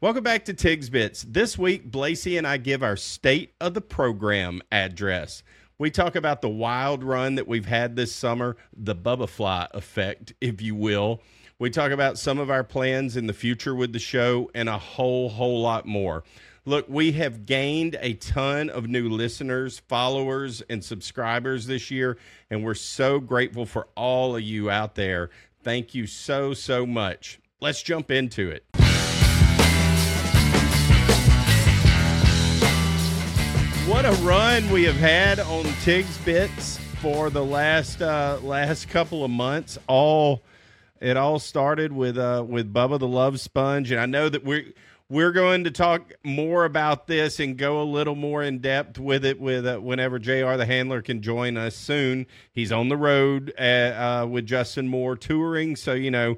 [0.00, 1.26] Welcome back to Tigs Bits.
[1.28, 5.42] This week, Blasi and I give our state of the program address.
[5.76, 10.34] We talk about the wild run that we've had this summer, the Bubba Fly effect,
[10.40, 11.20] if you will.
[11.58, 14.78] We talk about some of our plans in the future with the show and a
[14.78, 16.22] whole, whole lot more.
[16.64, 22.18] Look, we have gained a ton of new listeners, followers, and subscribers this year,
[22.50, 25.30] and we're so grateful for all of you out there.
[25.64, 27.40] Thank you so, so much.
[27.60, 28.64] Let's jump into it.
[33.88, 39.24] What a run we have had on Tigs Bits for the last uh, last couple
[39.24, 39.78] of months.
[39.86, 40.44] All
[41.00, 44.66] it all started with uh, with Bubba the Love Sponge, and I know that we're
[45.08, 49.24] we're going to talk more about this and go a little more in depth with
[49.24, 50.56] it with uh, whenever Jr.
[50.56, 52.26] the handler can join us soon.
[52.52, 56.36] He's on the road uh, uh, with Justin Moore touring, so you know.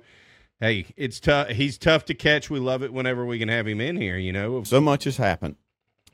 [0.61, 1.49] Hey, it's tough.
[1.49, 2.49] He's tough to catch.
[2.49, 4.19] We love it whenever we can have him in here.
[4.19, 5.57] You know, So much has happened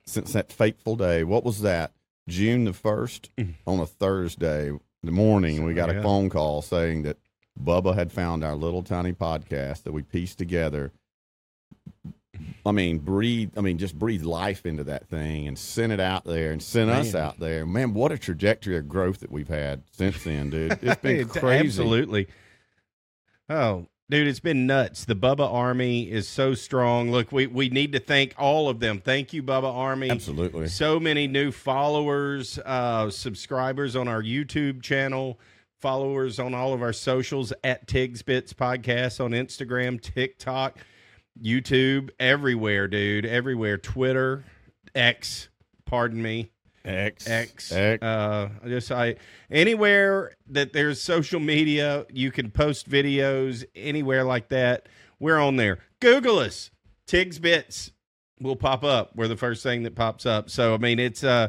[0.07, 1.25] since that fateful day.
[1.25, 1.93] What was that?
[2.29, 3.29] June the 1st
[3.67, 4.73] on a Thursday
[5.03, 5.99] the morning, we got Mm.
[5.99, 7.19] A phone call saying that
[7.63, 10.93] Bubba had found our little tiny podcast that we pieced together.
[12.67, 13.53] I mean, breathe.
[13.57, 16.91] I mean, just breathe life into that thing and send it out there and send
[16.91, 17.65] us out there.
[17.65, 20.79] Man, what a trajectory of growth that we've had since then, dude.
[20.83, 21.67] It's been crazy.
[21.69, 22.27] Absolutely.
[23.49, 25.05] Oh, dude, it's been nuts.
[25.05, 27.11] The Bubba Army is so strong.
[27.11, 29.01] Look, we, we need to thank all of them.
[29.01, 30.11] Thank you, Bubba Army.
[30.11, 30.69] Absolutely.
[30.69, 35.39] So many new followers, uh, subscribers on our YouTube channel,
[35.81, 40.79] followers on all of our socials at Tigs Bits Podcast on Instagram, TikTok,
[41.43, 43.27] YouTube, everywhere, dude.
[43.27, 43.77] Everywhere.
[43.77, 44.45] Twitter,
[44.95, 45.49] X,
[45.85, 46.51] pardon me.
[46.87, 47.29] X.
[47.29, 47.73] X.
[47.73, 48.03] X.
[48.03, 49.17] Uh, just I
[49.51, 54.89] anywhere that there's social media, you can post videos anywhere like that.
[55.19, 55.79] We're on there.
[56.01, 56.71] Google us.
[57.07, 57.91] Tigs Bits
[58.41, 59.13] will pop up.
[59.17, 60.51] We're the first thing that pops up.
[60.51, 61.49] So I mean, it's uh,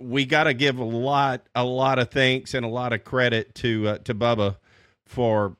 [0.00, 3.54] we got to give a lot, a lot of thanks and a lot of credit
[3.56, 4.56] to uh, to Bubba
[5.06, 5.56] for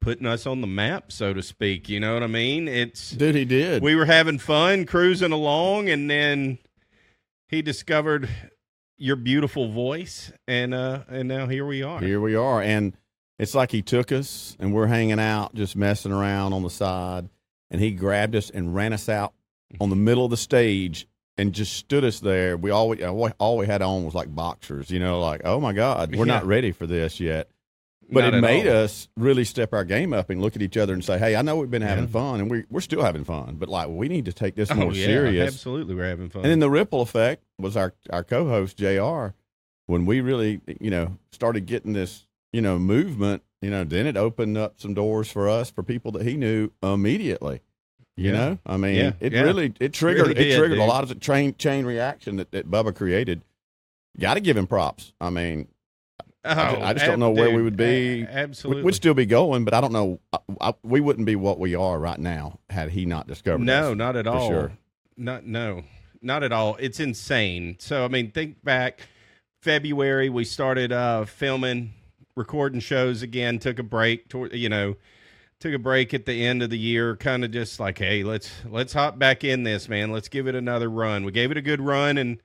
[0.00, 1.88] putting us on the map, so to speak.
[1.88, 2.68] You know what I mean?
[2.68, 3.82] It's Dude, he did.
[3.82, 6.58] we were having fun cruising along and then
[7.48, 8.28] he discovered
[8.98, 12.62] your beautiful voice and uh and now here we are Here we are.
[12.62, 12.96] And
[13.38, 17.28] it's like he took us and we're hanging out, just messing around on the side.
[17.70, 19.34] And he grabbed us and ran us out
[19.80, 22.56] on the middle of the stage and just stood us there.
[22.56, 25.72] We all we, all we had on was like boxers, you know, like, oh my
[25.72, 27.50] God, we're not ready for this yet.
[28.10, 28.76] But Not it made all.
[28.84, 31.42] us really step our game up and look at each other and say, hey, I
[31.42, 32.10] know we've been having Yeah.
[32.10, 34.74] fun and we, we're still having fun, but like, we need to take this oh,
[34.76, 35.52] more yeah, serious.
[35.54, 39.34] absolutely we're having fun And then the ripple effect was our our co-host Jr.
[39.86, 44.16] When we really, you know, started getting this, you know, movement, you know, then it
[44.16, 47.60] opened up some doors for us for people that he knew immediately.
[48.16, 48.32] You Yeah.
[48.32, 51.16] know, I mean, it really it triggered Really it did, triggered a lot of the
[51.16, 53.42] chain chain reaction that, that Bubba created.
[54.18, 55.12] Got to give him props.
[55.20, 55.68] I mean,
[56.46, 58.22] oh, I just ab- don't know where we would be.
[58.22, 60.20] a- absolutely we, would still be going, but I don't know.
[60.32, 63.92] I, I, we wouldn't be what we are right now had he not discovered no
[63.92, 63.96] us.
[63.96, 64.72] not at for all sure.
[65.16, 65.82] not no
[66.22, 69.00] not at all it's insane so i mean think back
[69.60, 71.92] february we started uh filming
[72.34, 74.96] recording shows again took a break toward you know
[75.60, 78.50] took a break at the end of the year kind of just like hey let's
[78.68, 81.62] let's hop back in this man let's give it another run we gave it a
[81.62, 82.40] good run in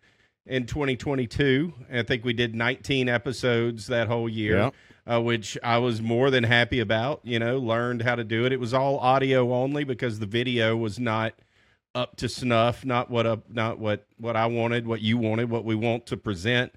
[0.47, 4.71] in 2022 i think we did 19 episodes that whole year
[5.07, 5.15] Yeah.
[5.15, 8.51] uh, which i was more than happy about you know learned how to do it.
[8.51, 11.33] It was all audio only because the video was not
[11.93, 15.65] up to snuff not what up not what what i wanted what you wanted what
[15.65, 16.71] we want to present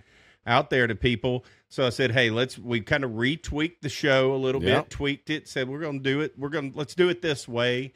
[0.46, 1.44] out there to people.
[1.70, 4.80] So i said hey let's we kind of retweaked the show a little Yeah.
[4.82, 6.34] bit tweaked it said we're going to do it.
[6.38, 7.92] We're going to let's do it this way.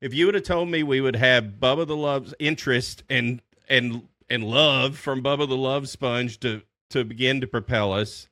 [0.00, 4.02] If you would have told me we would have bubba the love's interest and and
[4.30, 8.28] and love from bubba the love sponge to to begin to propel us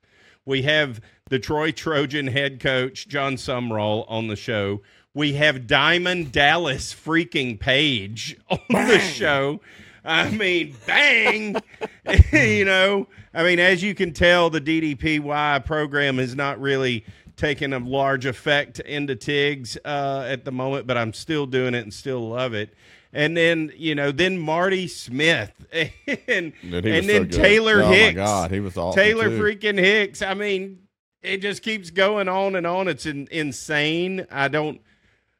[0.46, 4.80] we have the Troy Trojan head coach, Jon Sumrall, on the show.
[5.12, 9.60] We have Diamond Dallas freaking Page on the show.
[10.04, 11.56] I mean, bang!
[12.32, 17.04] you know, I mean, as you can tell, the DDPY program has not really
[17.34, 21.82] taken a large effect into TIGS uh, at the moment, but I'm still doing it
[21.82, 22.72] and still love it.
[23.16, 27.32] And then, you know, then Marty Smith and, Dude, and then good.
[27.32, 28.16] Taylor oh Hicks.
[28.16, 29.00] my God, he was awesome.
[29.02, 29.40] Taylor too.
[29.40, 30.20] freaking Hicks.
[30.20, 30.80] I mean,
[31.22, 32.88] it just keeps going on and on.
[32.88, 34.26] It's in, insane.
[34.30, 34.82] I don't.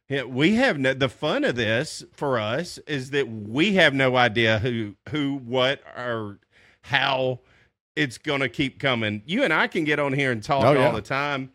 [0.09, 4.59] We have no, the fun of this for us is that we have no idea
[4.61, 6.39] who, who, what, or
[6.83, 7.41] how
[7.95, 9.23] it's going to keep coming.
[9.27, 10.87] You and I can get on here and talk Oh, yeah.
[10.87, 11.51] all the time,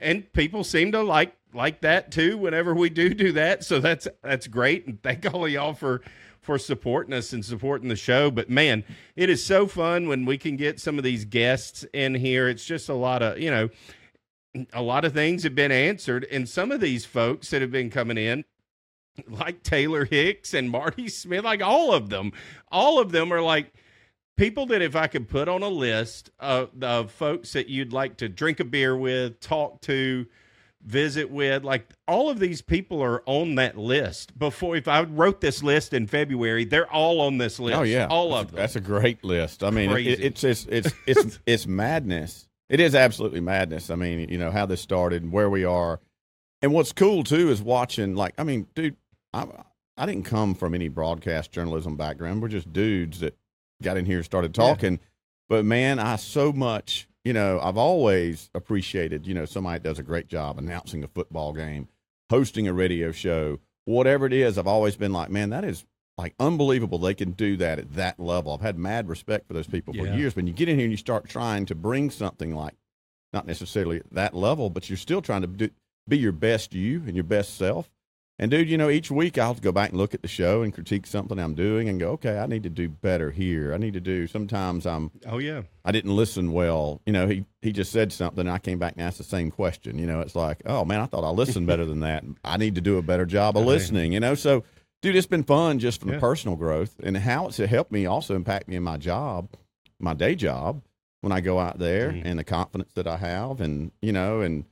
[0.00, 3.64] and people seem to like like that too whenever we do do that.
[3.64, 6.02] So that's that's great, and thank all of y'all for
[6.40, 8.30] for supporting us and supporting the show.
[8.30, 8.84] But man,
[9.16, 12.48] it is so fun when we can get some of these guests in here.
[12.48, 13.68] It's just a lot of you know,
[14.72, 17.90] a lot of things have been answered, and some of these folks that have been
[17.90, 18.44] coming in.
[19.26, 22.30] Like Taylor Hicks and Marty Smith, like all of them,
[22.70, 23.72] all of them are like
[24.38, 28.18] people that if I could put on a list of, of folks that you'd like
[28.18, 30.24] to drink a beer with, talk to,
[30.82, 34.38] visit with, like all of these people are on that list.
[34.38, 37.78] Before, if I wrote this list in February, they're all on this list.
[37.78, 38.56] Oh yeah, all that's, of them.
[38.56, 39.62] That's a great list.
[39.62, 42.48] I mean, it, it's it's it's it's it's madness.
[42.68, 43.90] It is absolutely madness.
[43.90, 46.00] I mean, you know how this started and where we are,
[46.62, 48.14] and what's cool too is watching.
[48.14, 48.96] Like, I mean, dude,
[49.32, 49.46] I
[49.96, 52.40] I didn't come from any broadcast journalism background.
[52.40, 53.36] We're just dudes that
[53.82, 55.00] got in here and started talking.
[55.48, 59.98] But man, I so much, you know, I've always appreciated, you know, somebody that does
[59.98, 61.86] a great job announcing a football game,
[62.30, 64.56] hosting a radio show, whatever it is.
[64.56, 65.84] I've always been like, man, that is
[66.16, 66.96] like unbelievable.
[66.96, 68.54] They can do that at that level.
[68.54, 70.16] I've had mad respect for those people for Yeah.
[70.16, 70.34] years.
[70.36, 72.76] When you get in here and you start trying to bring something like,
[73.34, 75.68] not necessarily at that level, but you're still trying to do,
[76.08, 77.90] be your best you and your best self.
[78.40, 80.72] And dude, you know, each week I'll go back and look at the show and
[80.72, 83.74] critique something I'm doing and go, okay, I need to do better here.
[83.74, 84.28] I need to do.
[84.28, 87.00] Sometimes I'm oh yeah, I didn't listen well.
[87.04, 88.40] You know, he he just said something.
[88.42, 89.98] And I came back and asked the same question.
[89.98, 92.22] You know, it's like, oh man, I thought I listened better than that.
[92.44, 94.12] I need to do a better job of listening.
[94.12, 94.62] You know, so
[95.02, 96.16] dude, it's been fun just from Yeah.
[96.16, 99.48] the personal growth and how it's helped me also impact me in my job,
[99.98, 100.82] my day job
[101.22, 102.22] when I go out there Mhm.
[102.24, 104.64] and the confidence that I have and you know and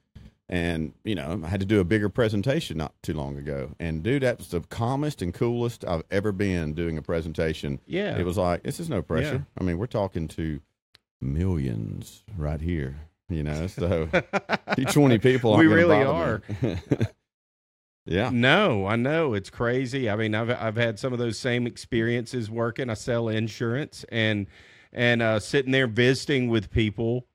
[0.48, 4.02] and you know I had to do a bigger presentation not too long ago and
[4.02, 8.16] dude that was the calmest and coolest I've ever been doing a presentation yeah.
[8.16, 9.34] it was like this is no pressure.
[9.34, 9.60] Yeah.
[9.60, 10.60] I mean, we're talking to
[11.20, 12.96] millions right here.
[13.28, 14.08] You know, so
[14.90, 15.56] twenty people.
[15.56, 16.42] We really are
[18.06, 20.08] yeah, No, I know it's crazy.
[20.08, 22.88] I mean, I've I've had some of those same experiences working.
[22.88, 24.46] I sell insurance and
[24.92, 27.26] and uh, sitting there visiting with people.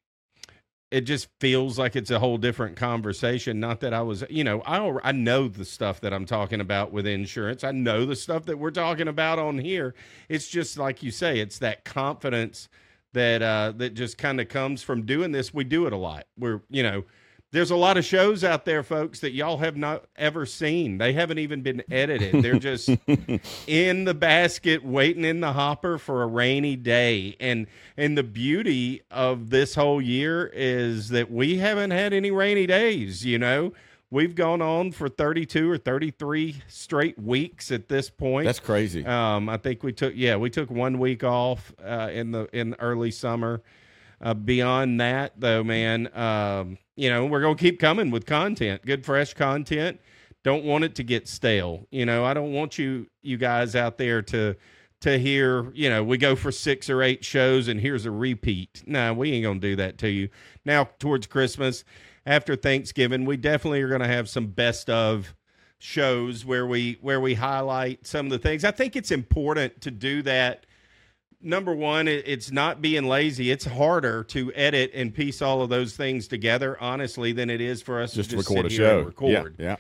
[0.92, 3.62] It just feels like it's a whole different conversation.
[3.62, 6.92] Not that I was, you know, I I know the stuff that I'm talking about
[6.92, 7.64] with insurance.
[7.64, 9.96] I know the stuff that we're talking about on here.
[10.28, 12.68] It's just like you say, it's that confidence
[13.14, 15.54] that uh, that just kind of comes from doing this.
[15.54, 16.28] We do it a lot.
[16.38, 17.06] We're, you know,
[17.52, 20.98] there's a lot of shows out there, folks, that y'all have not ever seen.
[20.98, 22.42] They haven't even been edited.
[22.42, 22.90] They're just
[23.68, 27.36] in the basket, waiting in the hopper for a rainy day.
[27.42, 27.68] And
[27.98, 33.26] and the beauty of this whole year is that we haven't had any rainy days.
[33.26, 33.74] You know,
[34.10, 38.46] we've gone on for 32 or 33 straight weeks at this point.
[38.46, 39.06] that's crazy.
[39.06, 42.76] Um, I think we took yeah we took one week off uh, in the in
[42.80, 43.62] early summer.
[44.22, 49.04] Uh, beyond that, though, man, um, you know we're gonna keep coming with content, good
[49.04, 50.00] fresh content.
[50.44, 51.88] Don't want it to get stale.
[51.92, 54.56] You know, I don't want you you guys out there to
[55.02, 55.72] to hear.
[55.74, 58.84] You know, we go for six or eight shows and here's a repeat.
[58.86, 60.30] No, we ain't gonna do that to you.
[60.66, 61.84] Now towards Christmas,
[62.26, 65.34] after Thanksgiving, we definitely are gonna have some best of
[65.80, 68.64] shows where we where we highlight some of the things.
[68.64, 70.68] I think it's important to do that.
[71.44, 73.50] Number one, it's not being lazy.
[73.50, 77.82] It's harder to edit and piece all of those things together, honestly, than it is
[77.82, 79.06] for us just, to just record a sit here and show.
[79.08, 79.56] record.
[79.58, 79.76] Yeah,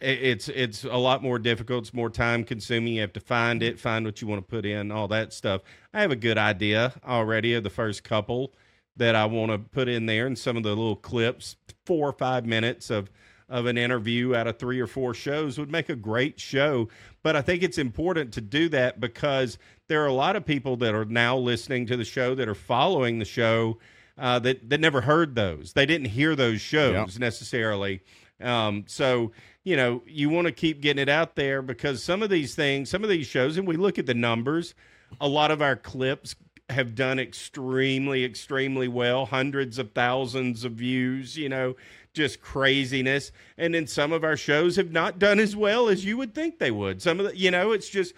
[0.00, 1.84] It- It's it's a lot more difficult.
[1.84, 2.94] It's more time consuming.
[2.94, 5.62] You have to find it, find what you want to put in, all that stuff.
[5.92, 8.52] I have a good idea already of the first couple
[8.96, 12.12] that I want to put in there, and some of the little clips, four or
[12.12, 13.10] five minutes of
[13.52, 16.88] of an interview out of three or four shows would make a great show.
[17.22, 20.78] But I think it's important to do that because there are a lot of people
[20.78, 23.78] that are now listening to the show that are following the show
[24.16, 25.74] uh, that that never heard those.
[25.74, 28.00] They didn't hear those shows necessarily.
[28.40, 29.32] Um, so
[29.64, 32.88] you know you want to keep getting it out there because some of these things,
[32.88, 34.74] some of these shows, and we look at the numbers.
[35.20, 36.36] A lot of our clips
[36.70, 39.26] have done extremely, extremely well.
[39.26, 41.36] Hundreds of thousands of views.
[41.36, 41.76] You know,
[42.12, 43.32] just craziness.
[43.56, 46.58] And then some of our shows have not done as well as you would think
[46.58, 47.02] they would.
[47.02, 48.14] Some of the, you know, it's just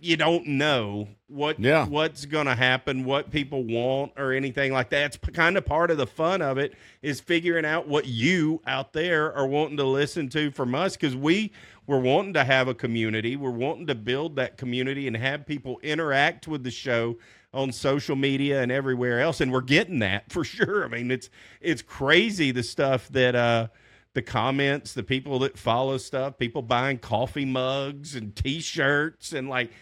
[0.00, 1.86] you don't know what Yeah.
[1.86, 5.14] what's going to happen, what people want, or anything like that.
[5.14, 8.92] It's kind of part of the fun of it is figuring out what you out
[8.92, 11.52] there are wanting to listen to from us because we
[11.86, 13.36] we're wanting to have a community.
[13.36, 17.16] We're wanting to build that community and have people interact with the show
[17.54, 20.84] on social media and everywhere else, and we're getting that for sure.
[20.84, 21.30] I mean, it's
[21.60, 23.34] it's crazy the stuff that.
[23.34, 23.68] uh
[24.14, 29.72] the comments, the people that follow stuff, people buying coffee mugs and T-shirts, and like,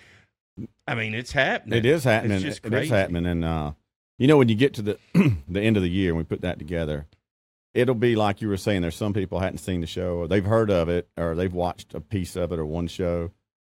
[0.88, 1.78] I mean, it's happening.
[1.78, 2.36] it is happening.
[2.36, 2.94] It's just It is crazy.
[2.94, 3.72] happening, and uh,
[4.18, 4.98] you know when you get to the
[5.48, 7.06] the end of the year and we put that together,
[7.74, 8.80] it'll be like you were saying.
[8.80, 11.92] There's some people hadn't seen the show, or they've heard of it, or they've watched
[11.92, 13.32] a piece of it, or one show.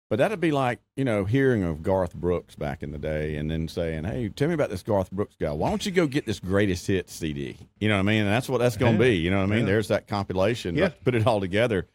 [0.10, 3.50] But that'd be like you know hearing of Garth Brooks back in the day, and
[3.50, 5.52] then saying, "Hey, tell me about this Garth Brooks guy.
[5.52, 7.58] Why don't you go get this greatest hits CD?
[7.80, 8.22] You know what I mean?
[8.22, 9.16] And that's what that's going to be.
[9.16, 9.60] You know what I mean?
[9.62, 9.66] Yeah.
[9.66, 10.76] There's that compilation.
[10.76, 10.84] Yeah.
[10.84, 11.88] Let's put it all together.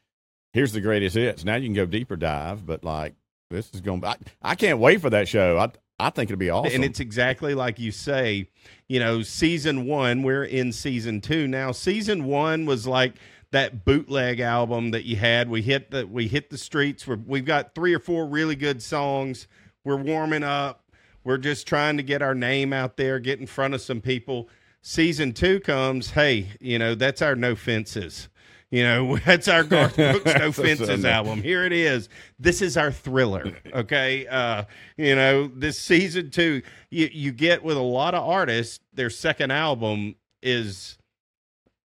[0.53, 1.45] Here's the greatest hits.
[1.45, 3.15] Now you can go deeper dive, but like
[3.51, 4.01] this is going.
[4.01, 5.59] to I, I can't wait for that show.
[5.59, 6.75] I I think it'll be awesome.
[6.75, 8.49] And it's exactly like you say,
[8.89, 11.73] you know, season one, we're in season two now.
[11.73, 13.15] Season one was like
[13.53, 15.49] that bootleg album that you had.
[15.49, 17.07] We hit the we hit the streets.
[17.07, 19.49] We're, we've got three or four really good songs.
[19.85, 20.85] We're warming up.
[21.25, 24.49] We're just trying to get our name out there, get in front of some people.
[24.83, 28.29] Season two comes, hey, you know, that's our no fences.
[28.71, 31.43] You know, that's our Garth Brooks No Fences album.
[31.43, 32.09] Here it is.
[32.39, 33.53] This is our thriller.
[33.75, 34.27] Okay.
[34.27, 34.65] Uh,
[34.97, 39.51] you know, this season two, you, you get with a lot of artists, their second
[39.51, 40.97] album is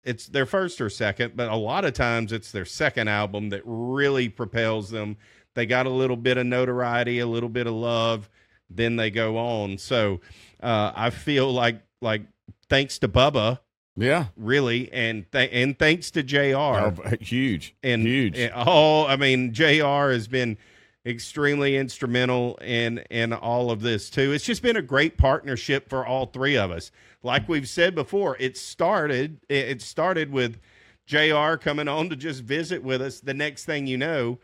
[0.05, 3.63] it's their first or second, but a lot of times it's their second album that
[3.65, 5.17] really propels them.
[5.55, 8.29] They got a little bit of notoriety, a little bit of love,
[8.71, 9.79] then they go on.
[9.79, 10.21] So
[10.63, 12.23] uh, I feel like like
[12.69, 13.61] thanks to Bubba,
[13.97, 16.39] yeah, really, and th- and thanks to Jr.
[16.57, 18.39] Oh, huge, and huge.
[18.39, 20.11] and- oh, I mean, Jr.
[20.11, 20.57] has been
[21.05, 24.33] extremely instrumental in in all of this too.
[24.33, 26.91] It's just been a great partnership for all three of us.
[27.23, 30.61] Like we've said before, it started it started with
[31.07, 31.57] Jr.
[31.57, 33.21] coming on to just visit with us.
[33.21, 34.39] The next thing you know,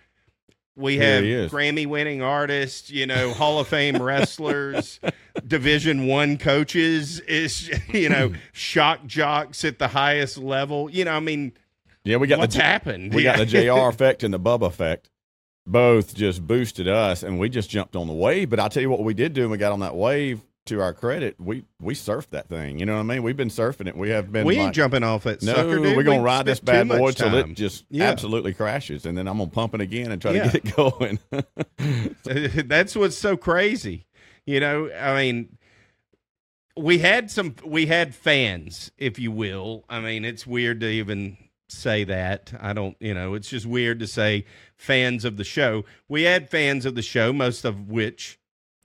[0.76, 1.24] we have.
[1.24, 5.00] Grammy winning artists, you know, Hall of Fame wrestlers,
[5.46, 8.36] Division One coaches, is you know, hmm.
[8.52, 10.90] shock jocks at the highest level.
[10.90, 11.52] You know, I mean,
[12.04, 13.12] yeah, we got what's the happened?
[13.12, 15.10] we got the JR effect and the Bubba effect.
[15.70, 18.48] Both just boosted us, and we just jumped on the wave.
[18.50, 20.40] But I'll tell you what we did do when we got on that wave.
[20.66, 22.78] To our credit, we we surfed that thing.
[22.78, 23.22] You know what I mean?
[23.22, 23.96] We've been surfing it.
[23.96, 24.44] We have been.
[24.46, 25.42] we ain't like, jumping off it.
[25.42, 25.96] No, sucker, dude.
[25.96, 28.04] we're gonna We ride this bad boy till it just Yeah.
[28.10, 30.50] absolutely crashes, and then I'm gonna pump it again and try Yeah.
[30.50, 30.76] to get it
[32.25, 32.64] going.
[32.68, 34.06] That's what's so crazy.
[34.44, 35.56] You know, I mean,
[36.76, 39.84] we had some, we had fans, if you will.
[39.88, 42.52] I mean, it's weird to even say that.
[42.60, 44.44] I don't, you know, it's just weird to say
[44.76, 45.84] fans of the show.
[46.08, 48.38] We had fans of the show, most of which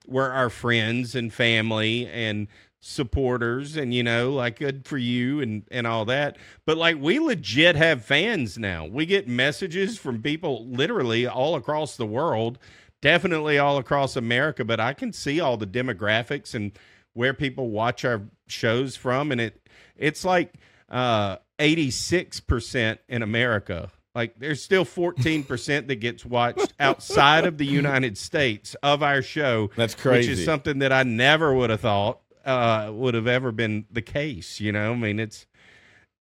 [0.08, 2.48] were our friends and family and
[2.86, 6.36] supporters and you know like good for you and and all that
[6.66, 11.96] but like we legit have fans now we get messages from people literally all across
[11.96, 12.60] the world
[13.02, 16.74] definitely all across america but i can see all the demographics and
[17.13, 20.54] where people watch our shows from and it it's like
[20.90, 28.18] uh 86% in america like there's still 14% that gets watched outside of the united
[28.18, 30.30] states of our show That's crazy.
[30.30, 34.02] which is something that I never would have thought uh, would have ever been the
[34.02, 34.60] case.
[34.60, 35.46] You know, I mean, it's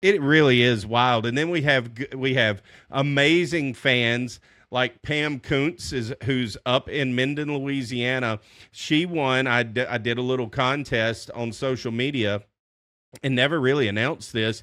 [0.01, 1.27] it really is wild.
[1.27, 7.15] And then we have we have amazing fans like Pam Kuntz is who's up in
[7.15, 8.41] Minden, Louisiana.
[8.71, 9.47] She won.
[9.47, 12.43] I d- I did a little contest on social media
[13.23, 14.63] and never really announced this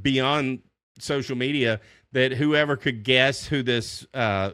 [0.00, 0.60] beyond
[0.98, 1.80] social media
[2.12, 4.50] that whoever could guess who this uh,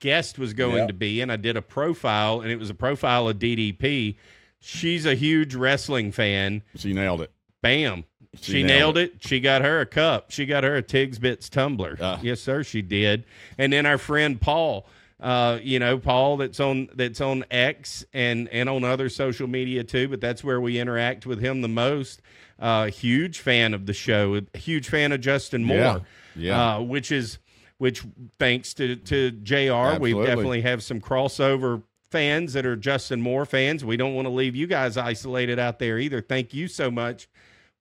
[0.00, 0.88] guest was going Yep.
[0.88, 4.16] to be, and I did a profile, and it was a profile of DDP.
[4.60, 6.62] She's a huge wrestling fan.
[6.76, 7.30] she nailed it.
[7.62, 8.04] Bam.
[8.40, 9.14] She, She nailed, nailed it.
[9.20, 10.30] She got her a cup.
[10.30, 11.96] She got her a Tigs Bits tumbler.
[12.00, 12.18] Ah.
[12.22, 13.24] yes, sir, she did.
[13.56, 14.86] And then our friend Paul,
[15.20, 19.82] uh, you know, Paul that's on that's on X and and on other social media
[19.84, 22.20] too, but that's where we interact with him the most.
[22.58, 24.34] Uh, huge fan of the show.
[24.54, 25.76] A huge fan of Justin Moore.
[25.76, 25.98] Yeah.
[26.34, 26.74] Yeah.
[26.76, 27.38] Uh, which is
[27.78, 28.02] which
[28.38, 29.98] thanks to to Jr.
[30.00, 33.84] We definitely have some crossover fans that are Justin Moore fans.
[33.84, 36.22] We don't want to leave you guys isolated out there either.
[36.22, 37.28] Thank you so much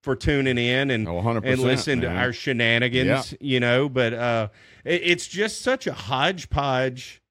[0.01, 4.47] for tuning in and Oh, 100%, and listen to our shenanigans, you know, but uh
[4.83, 7.21] it, it's just such a hodgepodge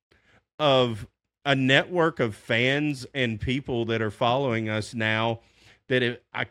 [0.58, 1.06] of
[1.44, 5.40] a network of fans and people that are following us now
[5.88, 6.46] that it, I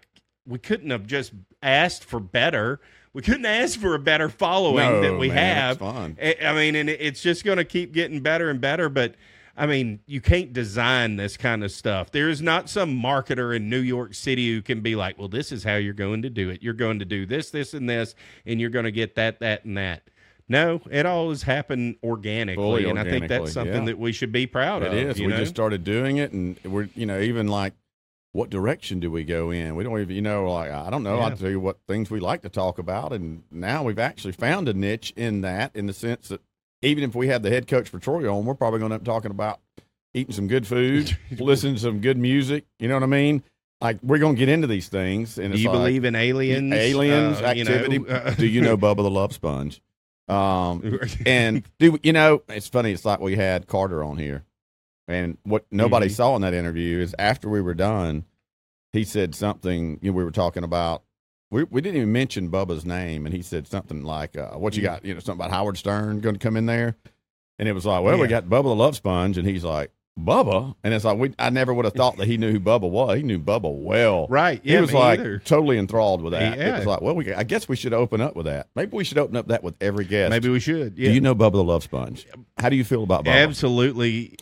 [0.46, 2.80] we couldn't have just asked for better.
[3.14, 5.72] We couldn't ask for a better following No, that we man, have.
[5.78, 6.18] it's fun.
[6.22, 8.90] I I mean, and it's just going to keep getting better and better.
[8.90, 9.16] But
[9.56, 12.12] I mean, you can't design this kind of stuff.
[12.12, 15.52] There is not some marketer in New York City who can be like, well, this
[15.52, 16.64] is how you're going to do it.
[16.64, 18.16] You're going to do this, this, and this,
[18.48, 20.10] and you're going to get that, that, and that.
[20.50, 23.86] No, it all has happened organically, Fully and I think that's something yeah.
[23.86, 24.94] that we should be proud It of.
[24.94, 25.20] is.
[25.20, 25.40] you We know?
[25.40, 27.74] just started doing it, and we're you know even like,
[28.34, 29.76] what direction do we go in?
[29.76, 31.18] We don't even you know like I don't know.
[31.18, 31.26] Yeah.
[31.26, 34.68] I'll tell you what things we like to talk about, and now we've actually found
[34.68, 36.42] a niche in that, in the sense that
[36.82, 39.06] even if we have the head coach for Troy on, we're probably going to be
[39.06, 39.62] talking about
[40.14, 42.66] eating some good food, listening to some good music.
[42.80, 43.44] You know what I mean?
[43.82, 46.72] like we're gonna get into these things, and Do you like, believe in aliens?
[46.74, 48.10] aliens Uh, you know, activity?
[48.10, 49.82] uh, Do you know Bubba the Love Sponge?
[50.28, 52.44] Um, and do you know?
[52.50, 52.92] It's funny.
[52.92, 54.44] It's like we had Carter on here,
[55.08, 56.12] and what nobody Mhm.
[56.12, 58.26] saw in that interview is after we were done,
[58.94, 60.00] he said something.
[60.02, 61.04] You know, we were talking about.
[61.52, 64.82] We, we didn't even mention Bubba's name, and he said something like, uh, "What you
[64.82, 64.86] Mhm.
[64.86, 65.06] got?
[65.06, 66.96] You know, something about Howard Stern going to come in there."
[67.60, 70.76] And it was like, "Well, we got Bubba the Love Sponge," and he's like, "Bubba,"
[70.84, 73.18] and it's like, we, I never would have thought that he knew who Bubba was.
[73.18, 74.28] He knew Bubba well.
[74.30, 74.62] right?
[74.64, 75.40] He was like either.
[75.40, 76.58] totally enthralled with that.
[76.58, 76.78] It Yeah.
[76.78, 78.68] was like, well, we, I guess we should open up with that.
[78.76, 80.30] Maybe we should open up that with every guest.
[80.30, 80.98] Maybe we should.
[80.98, 81.10] Yeah.
[81.10, 82.28] Do you know Bubba the Love Sponge?
[82.58, 83.44] How do you feel about Bubba?
[83.44, 84.36] Absolutely.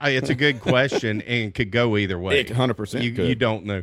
[0.00, 2.44] It's a good question and could go either way.
[2.44, 3.82] 100% you, you don't know.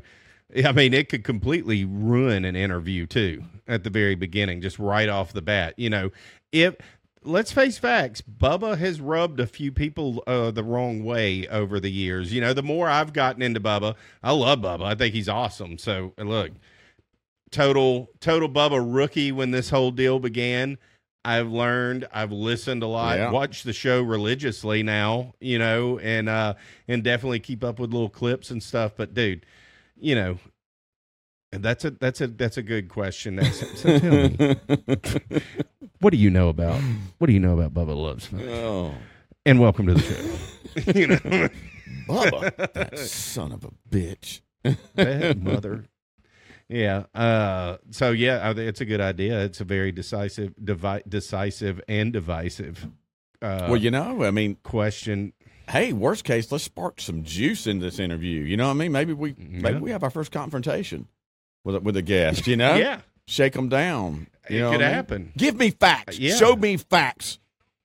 [0.63, 5.09] I mean, it could completely ruin an interview too at the very beginning, just right
[5.09, 5.73] off the bat.
[5.77, 6.11] You know,
[6.51, 6.75] if
[7.25, 11.91] let's face facts, Bubba has rubbed a few people uh, the wrong way over the
[11.91, 12.31] years.
[12.33, 14.83] You know, the more I've gotten into Bubba, I love Bubba.
[14.85, 15.77] I think he's awesome.
[15.77, 16.51] So look,
[17.51, 20.77] total total Bubba rookie when this whole deal began.
[21.27, 23.31] I've learned, I've listened a lot, Yeah.
[23.31, 26.53] watched the show religiously now, you know, and uh
[26.87, 28.93] and definitely keep up with little clips and stuff.
[28.95, 29.43] But dude,
[29.99, 30.37] you know,
[31.51, 33.37] and that's a that's a that's a good question.
[33.37, 34.55] That's, so tell me,
[36.05, 36.79] what do you know about
[37.17, 38.29] what do you know about Bubba Loves?
[38.31, 38.93] oh,
[39.43, 40.91] And welcome to the show.
[40.99, 41.15] you know,
[42.07, 44.41] Bubba, that son of a bitch.
[44.93, 45.85] that mother.
[46.69, 47.05] Yeah.
[47.15, 49.45] Uh, so yeah, it's a good idea.
[49.45, 52.87] It's a very decisive, devi- decisive and divisive.
[53.41, 55.33] Uh, well, you know, I mean, question.
[55.69, 58.41] hey, worst case, let's spark some juice in this interview.
[58.41, 58.91] You know what I mean?
[58.91, 61.07] Maybe we maybe we have our first confrontation
[61.63, 62.45] with a, with a guest.
[62.45, 64.27] You know, Yeah, shake them down.
[64.49, 64.93] You it could I mean?
[64.93, 65.31] happen.
[65.37, 66.19] Give me facts.
[66.19, 66.35] Yeah.
[66.35, 67.39] Show me facts.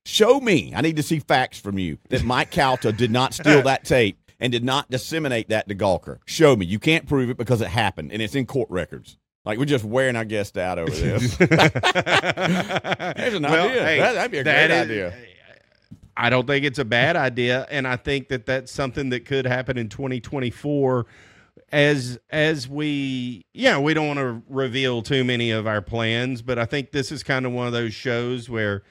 [0.05, 0.73] Show me.
[0.75, 4.19] I need to see facts from you that Mike Calta did not steal that tape
[4.41, 6.19] and did not disseminate that to Gawker.
[6.27, 6.65] Show me.
[6.67, 9.19] You can't prove it because it happened and it's in court records.
[9.45, 11.37] Like we're just wearing our guest out over this.
[11.37, 11.51] There's
[13.35, 13.85] an Well, idea.
[13.85, 15.15] hey, that, that'd be a that great is- idea.
[16.17, 19.47] I don't think it's a bad idea, and I think that that's something that could
[19.47, 21.07] happen in 2024.
[21.73, 26.59] As as we, yeah, we don't want to reveal too many of our plans, but
[26.59, 28.83] I think this is kind of one of those shows where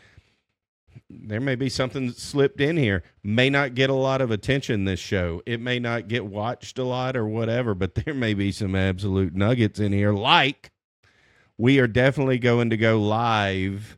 [1.09, 3.03] there may be something slipped in here.
[3.23, 4.85] May not get a lot of attention.
[4.85, 8.51] This show, it may not get watched a lot or whatever, but there may be
[8.51, 10.13] some absolute nuggets in here.
[10.13, 10.71] Like
[11.57, 13.97] we are definitely going to go live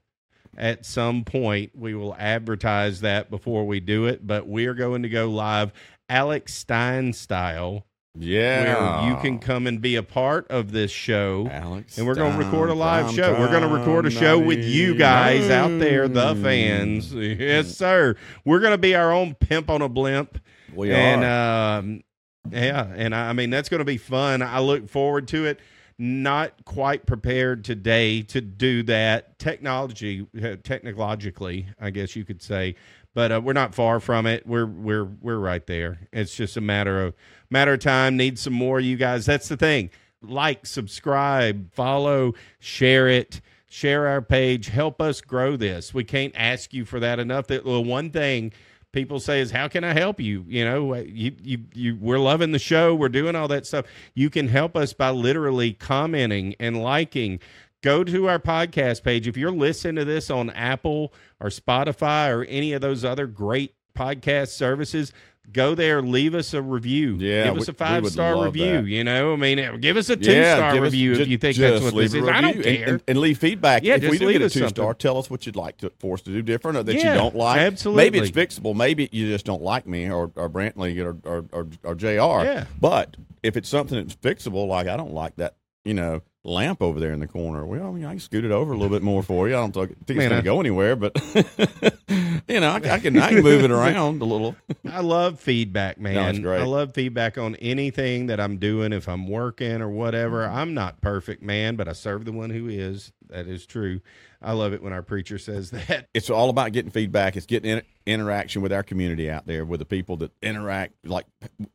[0.58, 1.72] at some point.
[1.76, 5.72] We will advertise that before we do it, but we're going to go live
[6.10, 9.02] Alex Stein style, Yeah.
[9.02, 11.48] where you can come and be a part of this show.
[11.50, 11.98] Alex.
[11.98, 13.40] And we're going to record a live Tom, show.
[13.40, 17.14] We're going to record a show with you guys out there, the fans.
[17.14, 18.16] Yes, sir.
[18.44, 20.40] We're going to be our own pimp on a blimp.
[20.74, 21.80] We and are.
[21.80, 22.04] um,
[22.50, 24.42] yeah, and I, I mean that's going to be fun.
[24.42, 25.60] I look forward to it.
[25.98, 32.76] Not quite prepared today to do that technology, uh, technologically, I guess you could say,
[33.14, 34.48] but uh, we're not far from it.
[34.48, 36.08] We're we're we're right there.
[36.12, 37.14] It's just a matter of
[37.52, 38.18] matter of time.
[38.18, 39.26] Need some more, you guys.
[39.26, 39.90] That's the thing.
[40.22, 43.42] Like, subscribe, follow, share it.
[43.68, 44.68] Share our page.
[44.68, 45.94] Help us grow this.
[45.94, 47.48] We can't ask you for that enough.
[47.48, 48.52] That the one thing
[48.92, 50.44] people say is how can i help you?
[50.48, 52.94] You know uh, you, you you we're loving the show.
[52.94, 53.86] We're doing all that stuff.
[54.14, 57.40] You can help us by literally commenting and liking.
[57.82, 59.28] Go to our podcast page.
[59.28, 63.74] If you're listening to this on apple or spotify or any of those other great
[63.96, 65.14] podcast services
[65.52, 68.86] go there leave us a review Yeah, give us a five star review that.
[68.88, 71.28] you know i mean uh, give us a two yeah, star us- review ju- if
[71.28, 73.84] you think that's what this is i don't review and- care And, and leave feedback.
[73.84, 74.96] Yeah, if we leave get a us two star, something.
[75.00, 77.20] tell us what you'd like to, for us to do different or that Yeah, you
[77.20, 77.60] don't like.
[77.60, 78.04] absolutely.
[78.04, 78.76] Maybe it's fixable.
[78.76, 82.46] Maybe you just don't like me or, or Brantley or, or, or, or JR.
[82.46, 82.66] Yeah.
[82.80, 87.00] But if it's something that's fixable, like I don't like that, you know, lamp over
[87.00, 87.66] there in the corner.
[87.66, 89.56] Well, I mean, I can scoot it over a little bit more for you.
[89.56, 91.16] I don't think it's going to go anywhere, but
[92.48, 94.56] you know, I, I can I can move it around a little.
[94.90, 96.42] I love feedback, man.
[96.42, 96.62] great.
[96.62, 98.94] I love feedback on anything that I'm doing.
[98.94, 100.56] If I'm working or whatever, mm-hmm.
[100.56, 103.12] I'm not perfect, man, but I serve the one who is.
[103.30, 104.02] That is true.
[104.42, 106.08] I love it when our preacher says that.
[106.14, 107.36] it's all about getting feedback.
[107.38, 110.94] It's getting in, interaction with our community out there, with the people that interact.
[111.06, 111.26] Like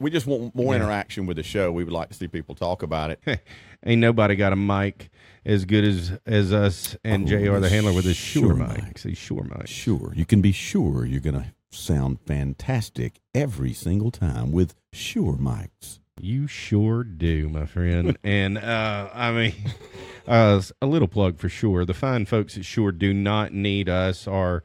[0.00, 0.80] we just want more Yeah.
[0.82, 1.70] interaction with the show.
[1.70, 3.20] We would like to see people talk about it.
[3.86, 5.10] Ain't nobody got a mic
[5.44, 7.58] as good as as us and Oh, Jr.
[7.60, 8.68] the handler with his Shure sure mic.
[8.68, 9.02] mics.
[9.02, 9.68] These Shure mics.
[9.68, 15.36] Sure, you can be sure you're going to sound fantastic every single time with Shure
[15.36, 16.00] mics.
[16.20, 18.16] You sure do, my friend.
[18.24, 19.54] and uh, I mean,
[20.26, 21.84] uh, a little plug for sure.
[21.84, 24.62] The fine folks at Shure do not need us or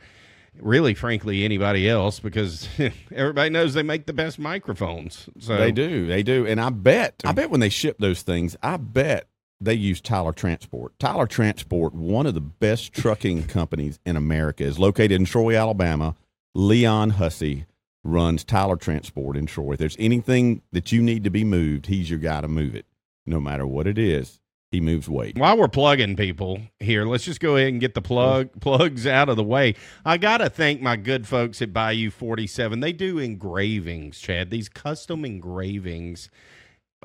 [0.60, 2.68] really, frankly, anybody else because
[3.12, 5.30] everybody knows they make the best microphones.
[5.40, 8.56] So They do, they do, and I bet, I bet when they ship those things,
[8.62, 9.28] I bet
[9.60, 10.98] they use Tyler Transport.
[11.00, 16.16] Tyler Transport, one of the best trucking companies in America, is located in Troy, Alabama.
[16.54, 17.66] Leon Hussey
[18.04, 19.74] runs Tyler Transport in Troy.
[19.74, 22.86] If there's anything that you need to be moved, he's your guy to move it,
[23.26, 24.40] no matter what it is.
[24.72, 25.38] He moves weight.
[25.38, 29.28] While we're plugging people here, let's just go ahead and get the plug plugs out
[29.28, 29.76] of the way.
[30.06, 32.80] I gotta thank my good folks at Bayou Forty Seven.
[32.80, 34.50] They do engravings, Chad.
[34.50, 36.30] These custom engravings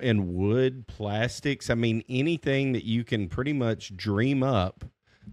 [0.00, 1.68] in wood, plastics.
[1.68, 4.84] I mean, anything that you can pretty much dream up,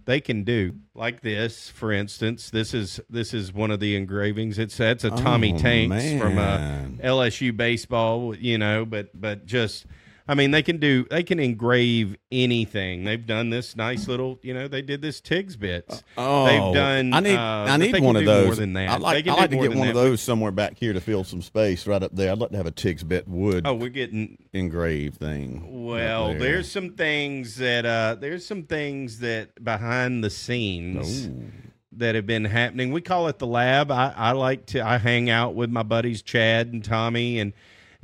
[0.04, 0.74] they can do.
[0.94, 2.50] Like this, for instance.
[2.50, 4.58] This is this is one of the engravings.
[4.58, 6.84] It's that's a Tommy Oh, Tanks from uh.
[7.02, 9.86] LSU baseball, you know, but but just
[10.26, 13.04] I mean they can do they can engrave anything.
[13.04, 16.02] They've done this nice little, you know, they did this Tigs bits.
[16.16, 17.12] Oh, They've done.
[17.12, 17.36] I need.
[17.36, 18.46] uh, I need one of those.
[18.46, 19.26] More than that, I'd like.
[19.28, 22.02] I like to get one of those somewhere back here to fill some space right
[22.02, 22.32] up there.
[22.32, 25.84] I'd like to have a Tigsbit wood Oh, we're getting engraved thing.
[25.84, 26.28] well.
[26.28, 26.38] there.
[26.38, 31.26] There's some things that uh there's some things that behind the scenes.
[31.26, 31.52] Ooh.
[31.96, 32.92] that have been happening.
[32.92, 33.90] We call it the lab.
[33.90, 37.52] I, I like to I hang out with my buddies Chad and Tommy and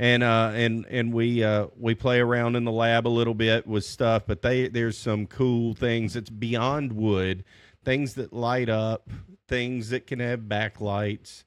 [0.01, 3.67] and uh and and we uh we play around in the lab a little bit
[3.67, 7.45] with stuff, but they there's some cool things that's beyond wood,
[7.85, 9.11] things that light up,
[9.47, 11.45] things that can have backlights.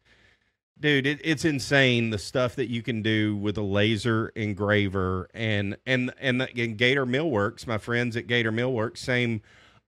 [0.80, 5.76] Dude, it, it's insane the stuff that you can do with a laser engraver and
[5.88, 9.42] and and, and Gator Millworks, my friends at Gator Millworks, same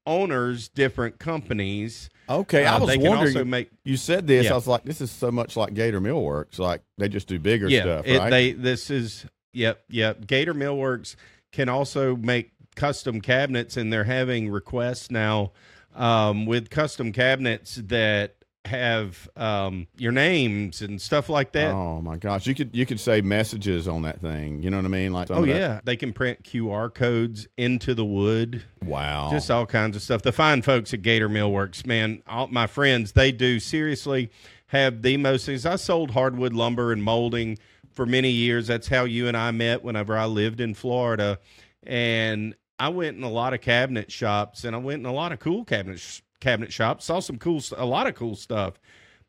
[0.08, 2.10] owners, different companies.
[2.28, 3.50] Okay, I Uh, was they can wondering.
[3.50, 4.46] make you said this.
[4.46, 4.52] Yeah.
[4.52, 6.60] I was like, this is so much like Gator Millworks.
[6.60, 7.82] Like they just do bigger yeah.
[7.82, 8.30] stuff, it, right?
[8.30, 10.26] They this is yep yep.
[10.26, 11.16] Gator Millworks
[11.52, 15.52] can also make custom cabinets, and they're having requests now
[15.96, 21.72] um, with custom cabinets that have um, your names and stuff like that.
[21.74, 24.62] oh my gosh, you could you could say messages on that thing.
[24.64, 25.14] You know what I mean?
[25.14, 28.64] Like Oh yeah, they can print QR codes into the wood.
[28.84, 29.30] wow.
[29.32, 30.22] just all kinds of stuff.
[30.22, 34.30] The fine folks at Gator Millworks, man, all my friends, they do seriously
[34.68, 35.66] have the most things.
[35.66, 37.58] I sold hardwood lumber and molding
[37.94, 38.68] for many years.
[38.68, 41.40] That's how you and I met whenever I lived in Florida.
[41.84, 45.32] And I went in a lot of cabinet shops and I went in a lot
[45.32, 47.02] of cool cabinet sh- cabinet shop.
[47.02, 48.80] saw some cool a lot of cool stuff.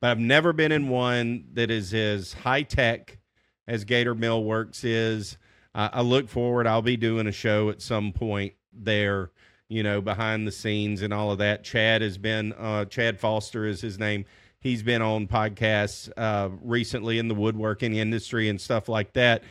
[0.00, 3.18] But I've never been in one that is as high tech
[3.66, 5.38] as Gator Millworks is.
[5.74, 6.66] I, I look forward.
[6.66, 9.30] I'll be doing a show at some point there,
[9.68, 11.64] you know, behind the scenes and all of that.
[11.64, 14.26] Chad has been, uh, Chad Foster is his name.
[14.60, 19.44] He's been on podcasts uh, recently in the woodworking industry and stuff like that.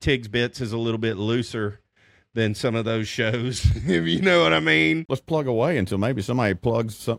[0.00, 1.80] Tigs Bits is a little bit looser
[2.36, 5.06] than some of those shows, if you know what I mean.
[5.08, 7.18] Let's plug away until maybe somebody plugs some,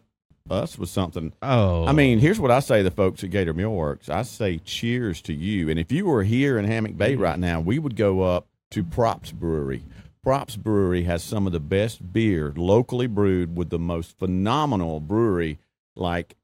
[0.50, 1.34] us with something.
[1.42, 4.10] Oh, I mean, here's what I say to the folks at Gator Millworks.
[4.10, 5.70] I say cheers to you.
[5.70, 7.20] And if you were here in Hammock Bay mm.
[7.20, 9.84] right now, we would go up to Props Brewery.
[10.24, 15.58] Props Brewery has some of the best beer locally brewed with the most phenomenal brewery
[15.96, 16.36] like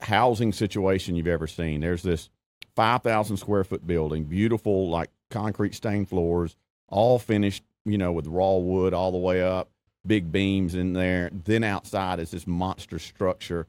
[0.00, 1.80] housing situation you've ever seen.
[1.80, 2.30] There's this
[2.76, 6.56] 5,000 square foot building, beautiful like concrete stained floors,
[6.88, 9.70] all finished, you know, with raw wood all the way up,
[10.06, 11.30] big beams in there.
[11.32, 13.66] Then outside is this monster structure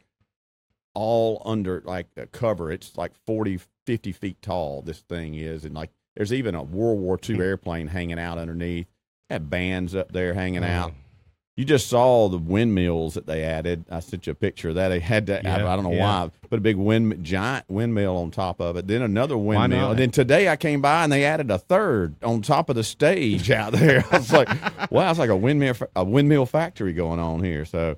[0.94, 2.72] all under like a cover.
[2.72, 5.66] It's like 40, 50 feet tall, this thing is.
[5.66, 7.42] And like there's even a World War II hmm.
[7.42, 8.88] airplane hanging out underneath.
[9.30, 10.94] Had bands up there hanging oh, out.
[11.56, 13.86] You just saw the windmills that they added.
[13.92, 14.90] I sent you a picture of that.
[14.90, 16.24] They had to, I, Yeah, I don't know yeah.
[16.24, 18.88] why, put a big wind, giant windmill on top of it.
[18.88, 19.92] Then another windmill.
[19.92, 22.84] And then today I came by and they added a third on top of the
[22.84, 24.04] stage out there.
[24.12, 24.50] I was like,
[24.92, 27.66] wow, it's like a windmill, a windmill factory going on here.
[27.66, 27.98] So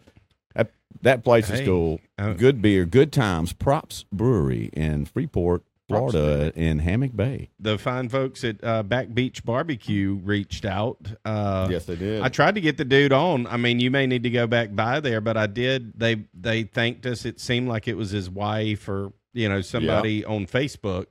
[0.53, 0.71] that,
[1.03, 2.01] that place is cool.
[2.17, 3.53] uh, good beer, good times.
[3.53, 7.49] Props Brewery in Freeport, Florida, in Hammock Bay.
[7.59, 10.97] the fine folks at uh, Back Beach Barbecue reached out.
[11.23, 12.21] Uh, yes, they did.
[12.21, 13.45] I tried to get the dude on.
[13.47, 15.99] I mean, you may need to go back by there, but I did.
[15.99, 17.25] They they thanked us.
[17.25, 21.05] It seemed like it was his wife or you know somebody on Facebook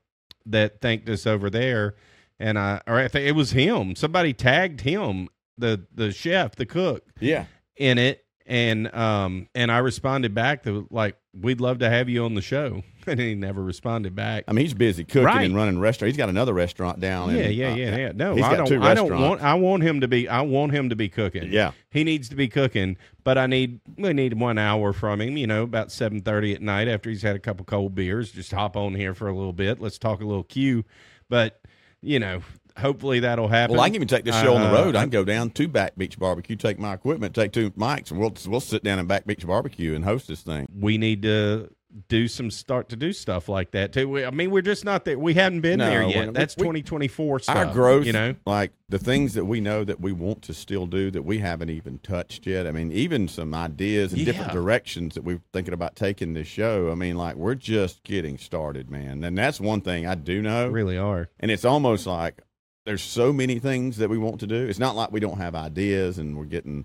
[0.46, 1.94] that thanked us over there,
[2.38, 3.94] and I or I think it was him.
[3.94, 7.44] Somebody tagged him, the the chef, the cook, yeah.
[7.76, 12.24] in it, and um and I responded back to like we'd love to have you
[12.24, 14.44] on the show, and he never responded back.
[14.48, 15.44] I mean, he's busy cooking Right.
[15.44, 16.08] and running restaurant.
[16.08, 17.30] He's got another restaurant down.
[17.34, 18.12] Yeah, in, yeah, uh, yeah, yeah.
[18.14, 18.66] No, he's I got don't.
[18.68, 19.42] two I don't want.
[19.42, 20.28] I want him to be.
[20.28, 21.50] I want him to be cooking.
[21.52, 21.72] Yeah.
[21.90, 22.96] he needs to be cooking.
[23.24, 23.80] But I need.
[23.96, 25.36] We need one hour from him.
[25.36, 28.30] You know, about seven thirty at night after he's had a couple cold beers.
[28.32, 29.80] Just hop on here for a little bit.
[29.80, 30.84] Let's talk a little Q.
[31.28, 31.60] But
[32.02, 32.42] you know,
[32.78, 33.76] hopefully that'll happen.
[33.76, 34.96] Well, I can even take this show on the Uh, road.
[34.96, 38.20] I can go down to Back Beach Barbecue, take my equipment, take two mics, and
[38.20, 40.68] we'll we'll sit down at Back Beach Barbecue and host this thing.
[40.78, 41.70] we need to
[42.08, 44.08] do some start to do stuff like that too.
[44.08, 45.16] We, I mean, we're just not there.
[45.16, 46.34] We haven't been No, there yet.
[46.34, 47.54] That's 2024 stuff.
[47.56, 48.34] our growth, you know.
[48.46, 51.70] like the things that we know that we want to still do that we haven't
[51.70, 52.66] even touched yet.
[52.66, 56.90] I mean, even some ideas and different directions that we're thinking about taking this show.
[56.90, 59.22] I mean, like we're just getting started, man.
[59.22, 60.66] And that's one thing I do know.
[60.70, 61.28] Really are.
[61.38, 62.42] And it's almost like
[62.84, 64.66] there's so many things that we want to do.
[64.66, 66.84] It's not like we don't have ideas and we're getting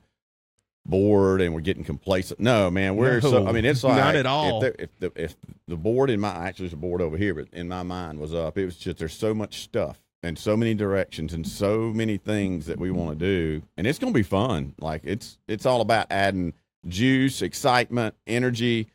[0.85, 2.39] bored and we're getting complacent.
[2.39, 3.45] No, man, we're so.
[3.47, 4.63] I mean, it's like not at all.
[4.63, 5.35] If, if the if
[5.67, 8.33] the board in my actually there's a board over here, but in my mind was
[8.33, 8.57] up.
[8.57, 12.65] It was just there's so much stuff and so many directions and so many things
[12.65, 14.73] that we want to do, and it's gonna be fun.
[14.79, 16.53] Like it's it's all about adding
[16.87, 18.87] juice, excitement, energy,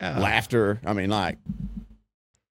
[0.00, 0.80] Uh, laughter.
[0.86, 1.38] I mean, like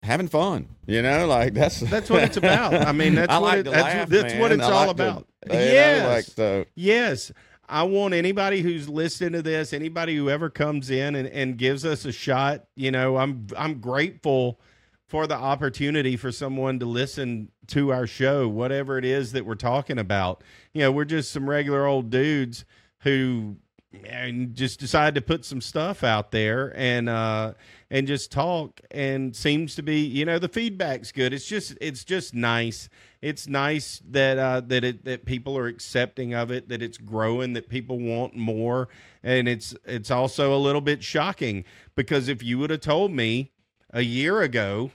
[0.02, 0.68] having fun.
[0.86, 2.74] You know, like that's That's what it's about.
[2.74, 4.96] I mean, that's I what like it, that's, laugh, that's what it's I all like
[4.96, 5.26] to- about.
[5.46, 6.06] you know, yes.
[6.08, 6.64] like so.
[6.74, 7.32] Yes.
[7.68, 11.84] I want anybody who's listening to this, anybody who ever comes in and, and gives
[11.84, 14.60] us a shot, you know, I'm I'm grateful
[15.06, 19.54] for the opportunity for someone to listen to our show, whatever it is that we're
[19.54, 20.42] talking about.
[20.72, 22.64] You know, we're just some regular old dudes
[23.00, 23.56] who
[24.04, 27.52] and just decided to put some stuff out there and uh
[27.90, 32.04] and just talk and seems to be you know the feedback's good it's just it's
[32.04, 32.88] just nice
[33.20, 37.52] it's nice that uh that it that people are accepting of it that it's growing
[37.52, 38.88] that people want more
[39.22, 41.64] and it's it's also a little bit shocking
[41.96, 43.50] because if you would have told me
[43.92, 44.90] a year ago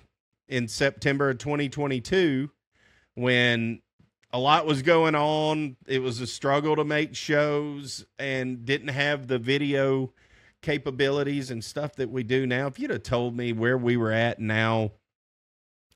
[0.48, 2.50] in September of 2022
[3.16, 3.82] when
[4.36, 5.78] a lot was going on.
[5.88, 10.12] It was a struggle to make shows and didn't have the video
[10.66, 12.68] capabilities and stuff that we do now.
[12.68, 14.92] If you'd have told me where we were at now,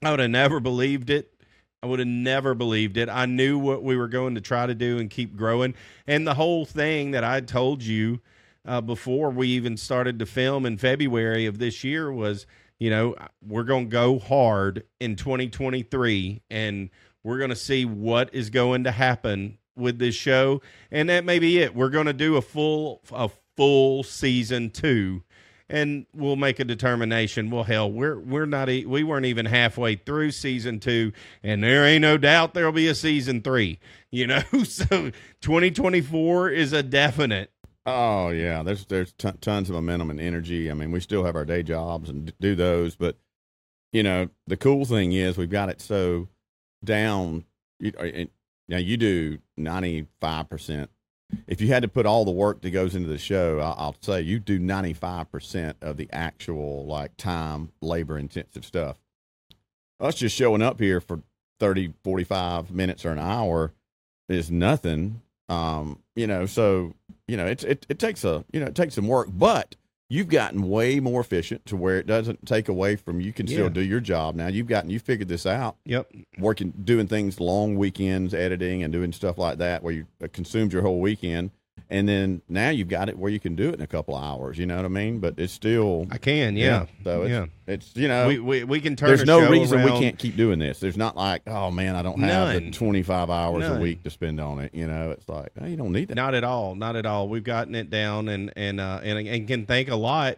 [0.03, 1.33] I would have never believed it.
[1.81, 3.09] I would have never believed it.
[3.09, 5.73] I knew what we were going to try to do and keep growing.
[6.05, 8.21] And the whole thing that I told you
[8.65, 12.45] uh, before we even started to film in February of this year was,
[12.79, 16.89] you know, we're going to go hard in 2023 and
[17.23, 20.61] we're going to see what is going to happen with this show.
[20.91, 21.73] And that may be it.
[21.73, 23.29] We're going to do a full, a
[23.59, 25.21] full season two
[25.69, 27.51] and we'll make a determination.
[27.51, 31.11] Well, hell, we're we're not we weren't even halfway through season two,
[31.43, 33.79] and there ain't no doubt there'll be a season three.
[34.11, 37.51] You know, so 2024 is a definite.
[37.85, 40.71] Oh yeah, there's there's ton tons of momentum and energy.
[40.71, 43.17] I mean, we still have our day jobs and do those, but
[43.93, 46.27] you know, the cool thing is we've got it so
[46.83, 47.45] down.
[47.79, 48.29] You, uh, and-
[48.67, 50.89] now you do ninety five percent.
[51.47, 53.95] If you had to put all the work that goes into the show, I'll, I'll
[54.01, 58.97] say you do ninety five percent of the actual like time, labor intensive stuff.
[59.99, 61.21] Us just showing up here for
[61.59, 63.73] 30, 45 minutes or an hour
[64.29, 65.21] is nothing.
[65.49, 66.93] Um, you know, so
[67.27, 69.75] you know, it's it, it takes a you know, it takes some work, but
[70.09, 73.53] you've gotten way more efficient to where it doesn't take away from you can Yeah.
[73.53, 74.47] still do your job now.
[74.47, 76.11] You've gotten you figured this out, Yep.
[76.39, 80.73] working doing things long weekends, editing and doing stuff like that where you uh, consumed
[80.73, 81.51] your whole weekend.
[81.91, 84.23] And then now you've got it where you can do it in a couple of
[84.23, 85.19] hours, you know what I mean?
[85.19, 86.55] But it's still I can.
[86.55, 86.85] Yeah.
[87.03, 87.45] So it's yeah.
[87.65, 89.07] it's you know we, we we can turn.
[89.07, 90.79] there's no reason we can't keep doing this.
[90.79, 93.77] There's not like, oh man, I don't have the 25 hours None.
[93.77, 94.75] a week to spend on it.
[94.75, 96.15] You know, it's like, you don't need that.
[96.15, 96.75] Not at all.
[96.75, 97.27] Not at all.
[97.27, 100.37] We've gotten it down and and uh, and and can thank a lot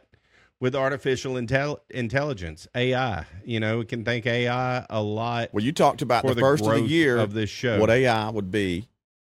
[0.62, 3.26] with artificial intel- intelligence AI.
[3.44, 6.42] You know, we can thank AI a lot Well, you talked about for the the
[6.42, 7.80] first of the year of this show.
[7.80, 8.88] what AI would be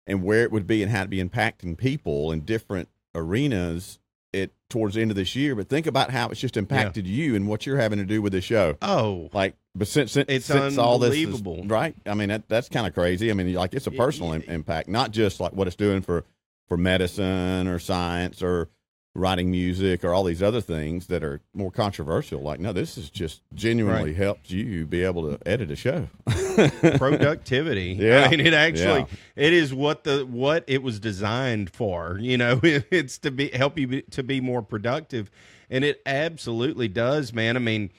[0.07, 3.99] and where it would be and how to be impacting people in different arenas
[4.31, 5.55] it towards the end of this year.
[5.55, 8.33] But think about how it's just impacted you and what you're having to do with
[8.33, 8.75] the show.
[8.81, 11.63] oh, Like, but since, since, It's since all this is- unbelievable.
[11.67, 11.95] right?
[12.05, 13.29] I mean, that, that's kind of crazy.
[13.29, 16.25] I mean, like it's a personal im- impact, not just like what it's doing for
[16.67, 18.69] for medicine or science or
[19.15, 22.41] writing music or all these other things that are more controversial.
[22.41, 24.15] Like, no, this has just genuinely Right.
[24.17, 26.09] helped you be able to edit a show.
[26.97, 27.95] productivity.
[27.99, 28.23] Yeah.
[28.25, 29.05] I mean, it actually Yeah.
[29.35, 32.17] it is what the what it was designed for.
[32.19, 35.29] You know, it's to be help you be, to be more productive,
[35.69, 37.55] and it absolutely does, man.
[37.55, 37.91] I mean,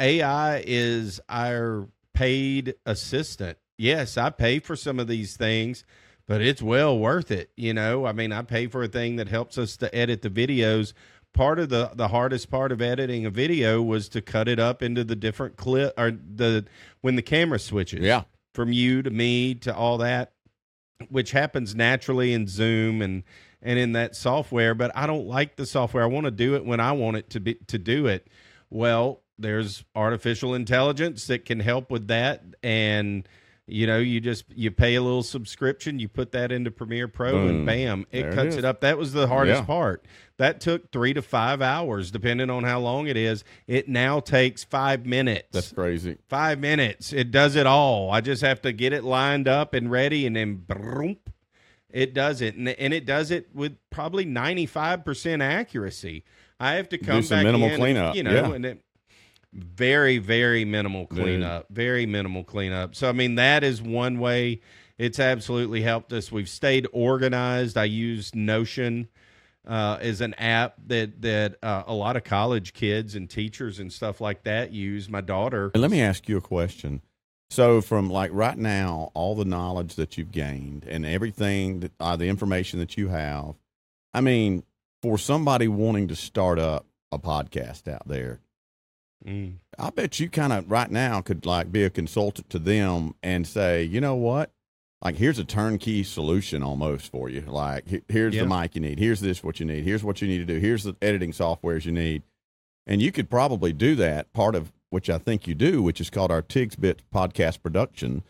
[0.00, 3.58] AI is our paid assistant.
[3.78, 5.84] Yes, I pay for some of these things,
[6.26, 7.50] but it's well worth it.
[7.56, 10.30] You know, I mean, I pay for a thing that helps us to edit the
[10.30, 10.92] videos.
[11.32, 14.82] Part of the the hardest part of editing a video was to cut it up
[14.82, 16.64] into the different clip or the
[17.02, 18.22] when the camera switches yeah.
[18.54, 20.32] from you to me to all that,
[21.10, 23.22] which happens naturally in Zoom and
[23.60, 24.74] and in that software.
[24.74, 26.02] But I don't like the software.
[26.02, 28.28] I want to do it when I want it to be to do it.
[28.70, 33.28] Well, there's artificial intelligence that can help with that, and
[33.68, 37.32] You know, you just you pay a little subscription, you put that into Premiere Pro,
[37.32, 37.48] Boom.
[37.48, 38.56] and bam, it There cuts is.
[38.58, 38.80] it up.
[38.80, 39.66] That was the hardest Yeah.
[39.66, 40.04] part.
[40.36, 43.42] That took three to five hours, depending on how long it is.
[43.66, 45.48] It now takes five minutes.
[45.50, 46.16] That's crazy.
[46.28, 47.12] five minutes.
[47.12, 48.10] It does it all.
[48.12, 51.16] I just have to get it lined up and ready, and then broom,
[51.90, 56.22] it does it, and, and it does it with probably ninety five percent accuracy.
[56.60, 58.52] I have to come some back minimal in and, cleanup, you know, yeah.
[58.54, 58.82] and it,
[59.56, 62.94] very very minimal cleanup, very minimal cleanup.
[62.94, 64.60] So I mean that is one way.
[64.98, 66.32] It's absolutely helped us.
[66.32, 67.76] We've stayed organized.
[67.76, 69.08] I use Notion
[69.66, 73.92] uh, is an app that that uh, a lot of college kids and teachers and
[73.92, 75.08] stuff like that use.
[75.08, 75.70] My daughter.
[75.74, 77.02] And let me ask you a question.
[77.50, 82.16] So, from like right now, all the knowledge that you've gained and everything that uh,
[82.16, 83.54] the information that you have,
[84.12, 84.64] I mean,
[85.02, 88.40] for somebody wanting to start up a podcast out there,
[89.26, 89.54] Mm.
[89.78, 93.46] I bet you kind of right now could like be a consultant to them and
[93.46, 94.50] say, you know what?
[95.02, 97.42] Like, here's a turnkey solution almost for you.
[97.42, 98.42] Like, here's Yeah.
[98.44, 98.98] the mic you need.
[98.98, 99.84] Here's this what you need.
[99.84, 100.58] Here's what you need to do.
[100.58, 102.22] Here's the editing softwares you need.
[102.86, 104.32] And you could probably do that.
[104.32, 108.22] Part of which I think you do, which is called our Tigs Bit podcast production.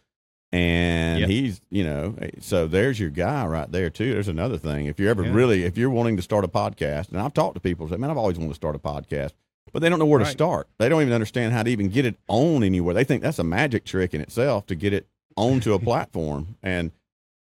[0.52, 1.28] And Yep.
[1.28, 4.12] he's, you know, so there's your guy right there too.
[4.12, 4.86] There's another thing.
[4.86, 5.34] If you're ever Yeah.
[5.34, 8.10] really, if you're wanting to start a podcast, and I've talked to people say, man,
[8.10, 9.32] I've always wanted to start a podcast,
[9.72, 10.68] but they don't know where to start.
[10.78, 12.94] They don't even understand how to even get it on anywhere.
[12.94, 16.56] They think that's a magic trick in itself to get it onto a platform.
[16.62, 16.92] And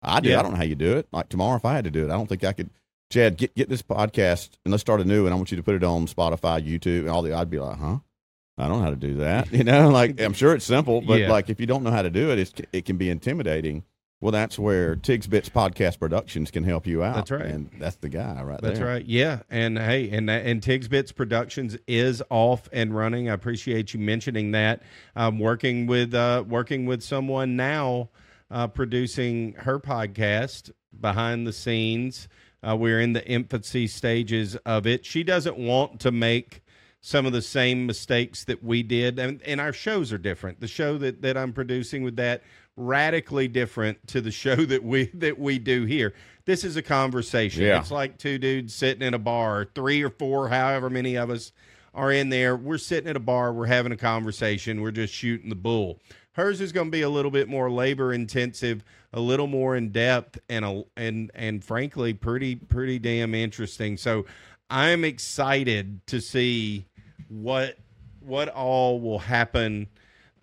[0.02, 0.30] I do.
[0.30, 0.40] Yeah.
[0.40, 1.08] I don't know how you do it.
[1.12, 2.70] Like tomorrow, if I had to do it, I don't think I could.
[3.12, 5.26] Chad, get get this podcast and let's start a new.
[5.26, 7.34] And I want you to put it on Spotify, YouTube, and all the.
[7.34, 7.98] I'd be like, huh?
[8.58, 9.52] I don't know how to do that.
[9.52, 11.32] You know, like I'm sure it's simple, but Yeah.
[11.32, 13.84] like if you don't know how to do it, it's, it can be intimidating.
[14.22, 17.16] Well, that's where Tigs Bits Podcast Productions can help you out.
[17.16, 17.46] That's right.
[17.46, 18.88] and that's the guy right That's there.
[18.88, 19.06] That's right.
[19.06, 23.30] Yeah, and hey, and and Tigs Bits Productions is off and running.
[23.30, 24.84] I appreciate you mentioning that.
[25.16, 28.10] I'm working with uh, working with someone now,
[28.52, 32.28] uh, producing her podcast behind the scenes.
[32.62, 35.06] Uh, we're in the infancy stages of it.
[35.06, 36.62] She doesn't want to make
[37.00, 40.60] some of the same mistakes that we did, and, and our shows are different.
[40.60, 42.44] The show that that I'm producing with that
[42.80, 46.14] radically different to the show that we that we do here.
[46.46, 47.64] This is a conversation.
[47.64, 47.80] Yeah.
[47.80, 51.52] It's like two dudes sitting in a bar, three or four, however many of us
[51.94, 52.56] are in there.
[52.56, 56.00] We're sitting at a bar, we're having a conversation, we're just shooting the bull.
[56.32, 59.92] Hers is going to be a little bit more labor intensive, a little more in
[59.92, 63.98] depth, and a, and and frankly, pretty pretty damn interesting.
[63.98, 64.26] So,
[64.70, 66.86] I'm excited to see
[67.28, 67.78] what
[68.22, 69.88] what all will happen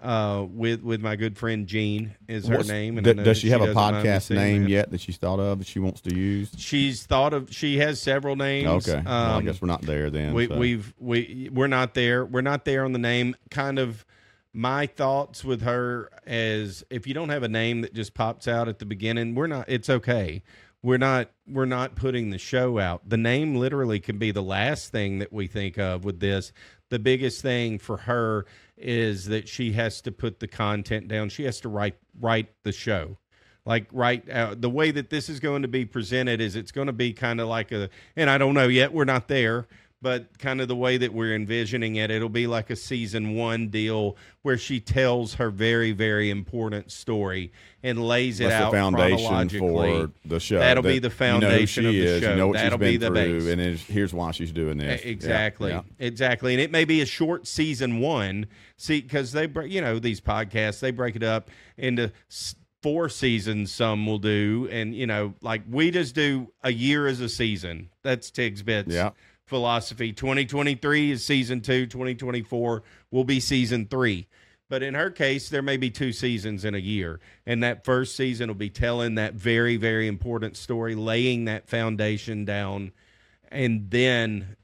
[0.00, 2.96] uh, with with my good friend Jean is her What's- name.
[3.02, 4.70] d- I know does that she have a doesn't mind me podcast name that.
[4.70, 6.50] yet that she's thought of that she wants to use?
[6.58, 7.52] She's thought of.
[7.52, 8.88] She has several names.
[8.88, 10.34] Okay, well, I Um, guess we're not there then.
[10.34, 10.58] we, so.
[10.58, 12.24] we've we we're not there.
[12.24, 13.34] We're not there on the name.
[13.50, 14.04] Kind of
[14.52, 18.68] my thoughts with her as if you don't have a name that just pops out
[18.68, 19.66] at the beginning, we're not.
[19.68, 20.42] It's okay.
[20.82, 21.30] We're not.
[21.48, 23.08] We're not putting the show out.
[23.08, 26.52] The name literally can be the last thing that we think of with this.
[26.90, 31.28] The biggest thing for her is that she has to put the content down.
[31.28, 33.18] She has to write write the show
[33.66, 36.86] like right uh, the way that this is going to be presented is it's going
[36.86, 39.66] to be kind of like a and i don't know yet we're not there
[40.02, 43.68] but kind of the way that we're envisioning it it'll be like a season one
[43.68, 47.50] deal where she tells her very very important story
[47.86, 50.58] and lays it That's out the foundation for the show.
[50.58, 52.30] That'll that be the you know foundation of the is, show.
[52.30, 53.48] You know what That'll she's been be the through, base.
[53.52, 55.02] and here's why she's doing this.
[55.04, 55.82] Exactly, yeah.
[56.00, 58.46] exactly, and it may be a short season one.
[58.76, 62.10] See, because they, break, you know, these podcasts they break it up into
[62.82, 63.70] four seasons.
[63.70, 67.90] Some will do, and you know, like we just do a year as a season.
[68.02, 68.92] That's Tig's bits.
[68.92, 69.10] Yeah.
[69.46, 74.26] Philosophy 2023 is season two, 2024 will be season three.
[74.68, 77.20] But in her case, there may be two seasons in a year.
[77.46, 82.44] And that first season will be telling that very, very important story, laying that foundation
[82.44, 82.90] down.
[83.52, 84.56] And then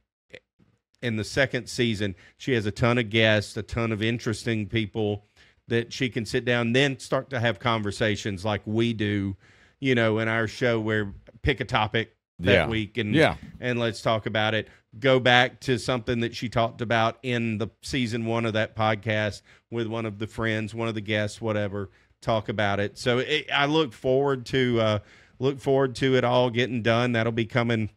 [1.00, 5.26] in the second season, she has a ton of guests, a ton of interesting people
[5.68, 9.36] that she can sit down, then start to have conversations like we do,
[9.78, 12.68] you know, in our show where pick a topic that Yeah.
[12.68, 13.36] week and Yeah.
[13.60, 14.68] and let's talk about it.
[14.98, 19.42] Go back to something that she talked about in the season one of that podcast
[19.70, 21.90] with one of the friends, one of the guests, whatever.
[22.20, 22.98] Talk about it.
[22.98, 24.98] So it, I look forward to uh,
[25.38, 27.12] look forward to it all getting done.
[27.12, 27.90] That'll be coming.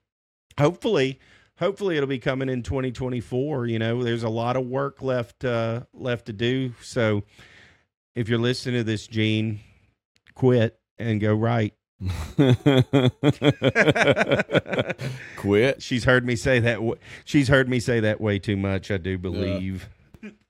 [0.57, 1.19] Hopefully,
[1.59, 3.67] hopefully it'll be coming in 2024.
[3.67, 6.73] You know, there's a lot of work left uh, left to do.
[6.81, 7.23] So
[8.15, 9.59] if you're listening to this, Gene,
[10.33, 11.73] quit and go right.
[15.37, 15.81] Quit.
[15.81, 16.75] She's heard me say that.
[16.75, 18.91] w- She's heard me say that way too much.
[18.91, 19.89] I do believe.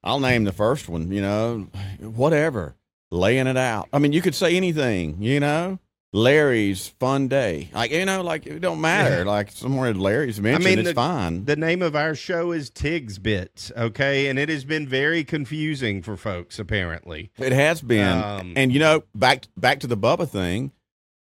[0.04, 1.12] I'll name the first one.
[1.12, 1.68] You know,
[2.00, 2.76] whatever.
[3.12, 3.90] laying it out.
[3.94, 5.80] I mean, you could say anything, you know.
[6.14, 9.26] Larry's fun day, like you know, like it don't matter.
[9.26, 11.44] Like somewhere Larry's mentioned, mean, it's the- fine.
[11.44, 14.28] The name of our show is Tig's Bits, okay?
[14.28, 17.32] And it has been very confusing for folks, apparently.
[17.38, 20.72] It has been, Um, and you know, back back to the Bubba thing.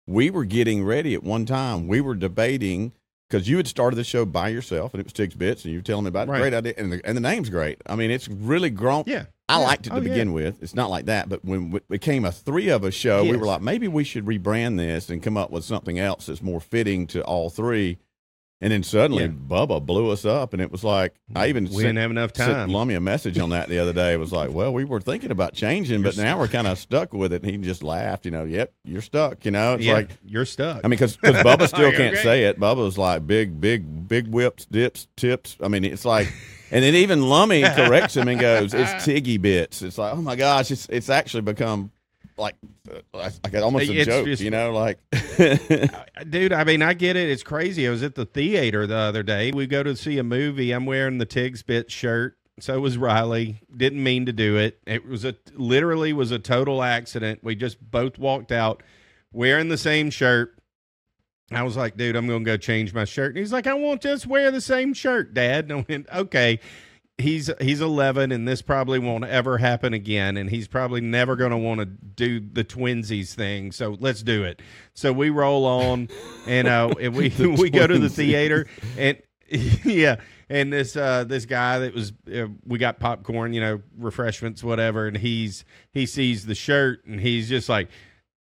[0.07, 1.87] We were getting ready at one time.
[1.87, 2.91] We were debating
[3.29, 5.79] because you had started the show by yourself, and it was Tig's Bits, and you
[5.79, 6.37] were telling me about Right.
[6.37, 6.41] it.
[6.41, 7.81] Great idea, and the, and the name's great.
[7.87, 9.03] I mean, it's really grown.
[9.07, 9.25] Yeah.
[9.49, 9.65] I Yeah.
[9.65, 10.09] liked it oh, to Oh, yeah.
[10.09, 10.61] begin with.
[10.61, 13.47] It's not like that, but when it became a three of us show, we were
[13.47, 17.07] like, maybe we should rebrand this and come up with something else that's more fitting
[17.07, 17.97] to all three.
[18.61, 19.29] And then suddenly, Yeah.
[19.29, 22.31] Bubba blew us up, and it was like I even We sent, didn't have enough
[22.31, 22.51] time.
[22.51, 22.71] sent.
[22.71, 24.13] Lummy a message on that the other day.
[24.13, 27.13] It was like, well, we were thinking about changing, but now we're kind of stuck
[27.13, 27.43] with it.
[27.43, 28.45] And he just laughed, you know.
[28.45, 29.43] Yep, you're stuck.
[29.43, 30.77] You know, it's yeah, like you're stuck.
[30.83, 31.97] I mean, because Bubba still Okay.
[31.97, 32.57] can't say it.
[32.57, 35.57] Bubba was like big, big, big whips, dips, tips.
[35.61, 36.31] I mean, it's like,
[36.71, 40.37] and then even Lummy corrects him and goes, "It's Tiggy bits." It's like, oh my
[40.37, 41.91] gosh, it's it's actually become
[42.37, 42.55] like
[42.91, 44.71] uh, like almost a It's joke, just- you know?
[44.73, 44.99] Like,
[46.29, 47.29] Dude, I mean, I get it.
[47.29, 47.87] It's crazy.
[47.87, 49.51] I was at the theater the other day.
[49.51, 50.71] We go to see a movie.
[50.71, 52.37] I'm wearing the Tig's Bit shirt.
[52.59, 53.61] So was Riley.
[53.75, 54.79] Didn't mean to do it.
[54.87, 57.39] It was a literally was a total accident.
[57.43, 58.81] We just both walked out
[59.33, 60.57] wearing the same shirt.
[61.51, 63.31] I was like, dude, I'm gonna go change my shirt.
[63.31, 65.65] And he's like, I won't just wear the same shirt, Dad.
[65.69, 66.59] And I went, okay.
[67.17, 70.35] He's he's 11, and this probably won't ever happen again.
[70.35, 73.71] And he's probably never gonna want to do the twinsies thing.
[73.71, 74.61] So let's do it.
[74.93, 76.09] So we roll on,
[76.45, 79.17] and uh, and we we go to the theater, and
[79.49, 80.17] yeah,
[80.49, 85.07] and this uh this guy that was uh, we got popcorn, you know, refreshments, whatever,
[85.07, 87.89] and he's he sees the shirt, and he's just like.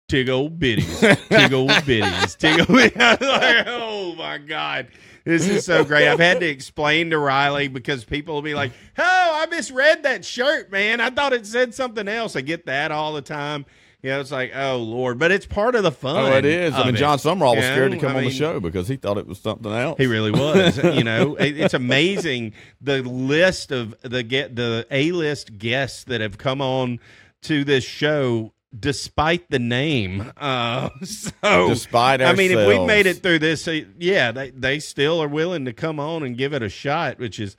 [0.07, 2.69] Tig old biddies, tig old biddies, tig old.
[2.69, 4.87] Was like, oh my god,
[5.23, 6.07] this is so great.
[6.07, 10.25] I've had to explain to Riley because people will be like, "Oh, I misread that
[10.25, 11.01] shirt, man.
[11.01, 13.65] I thought it said something else." I get that all the time.
[14.01, 16.31] You know, it's like, oh lord, but it's part of the oh, fun.
[16.31, 16.73] oh, it is.
[16.73, 16.99] I mean, it.
[16.99, 19.27] Jon Sumrall was You scared to come I on the show because he thought it
[19.27, 19.97] was something else.
[19.97, 20.77] He really was.
[20.83, 26.21] you know, It- it's amazing the list of the get the A list guests that
[26.21, 27.01] have come on
[27.41, 30.31] to this show despite the name.
[30.39, 34.79] Uh, so Despite I mean, if we've made it through this, uh, yeah, they they
[34.79, 37.55] still are willing to come on and give it a shot, which is.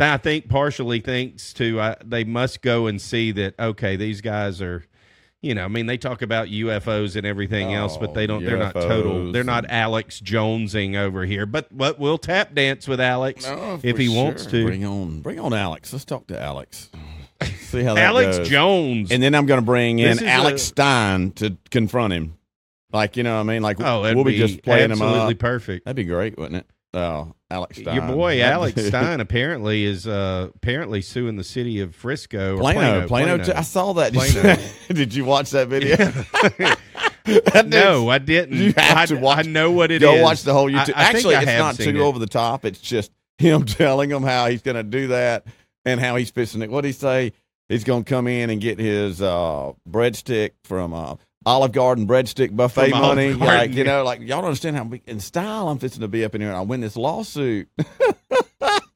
[0.00, 4.62] I think partially thanks to uh, they must go and see that okay these guys
[4.62, 4.84] are
[5.40, 8.56] you know I mean they talk about UFOs and everything else but they don't they're
[8.56, 13.44] not total they're not Alex Jonesing over here but but we'll tap dance with Alex
[13.44, 15.92] Oh, if he wants to Bring on, bring on Alex.
[15.92, 16.90] Let's talk to Alex.
[17.42, 18.48] See how that Alex goes.
[18.48, 22.36] Jones And then I'm going to bring in Alex a- Stein to confront him.
[22.92, 23.62] Like, you know what I mean?
[23.62, 26.66] Like, oh we'll be, be just playing him absolutely perfect That'd be great, wouldn't it?
[26.94, 27.94] Oh, Alex Stein.
[27.94, 33.06] your boy Alex Stein apparently is uh apparently suing the city of Frisco or Plano,
[33.06, 33.52] Plano, Plano, too.
[33.54, 34.14] I saw that.
[34.14, 34.56] Plano.
[34.88, 35.96] Did you watch that video?
[37.52, 38.56] That no, I didn't.
[38.56, 40.00] You have I, to watch- I know what it is.
[40.00, 40.94] Go watch the whole YouTube.
[40.96, 41.96] I think Actually, I it's not too it.
[41.96, 42.64] over the top.
[42.64, 45.44] It's just him telling him how he's going to do that
[45.88, 46.70] and how he's fixing it.
[46.70, 47.32] What did he say?
[47.68, 52.54] He's going to come in and get his uh, breadstick from uh, Olive Garden breadstick
[52.54, 53.32] buffet From money.
[53.34, 56.24] Like, you know, like y'all don't understand how big in style I'm fixing to be
[56.24, 57.68] up in here and I win this lawsuit.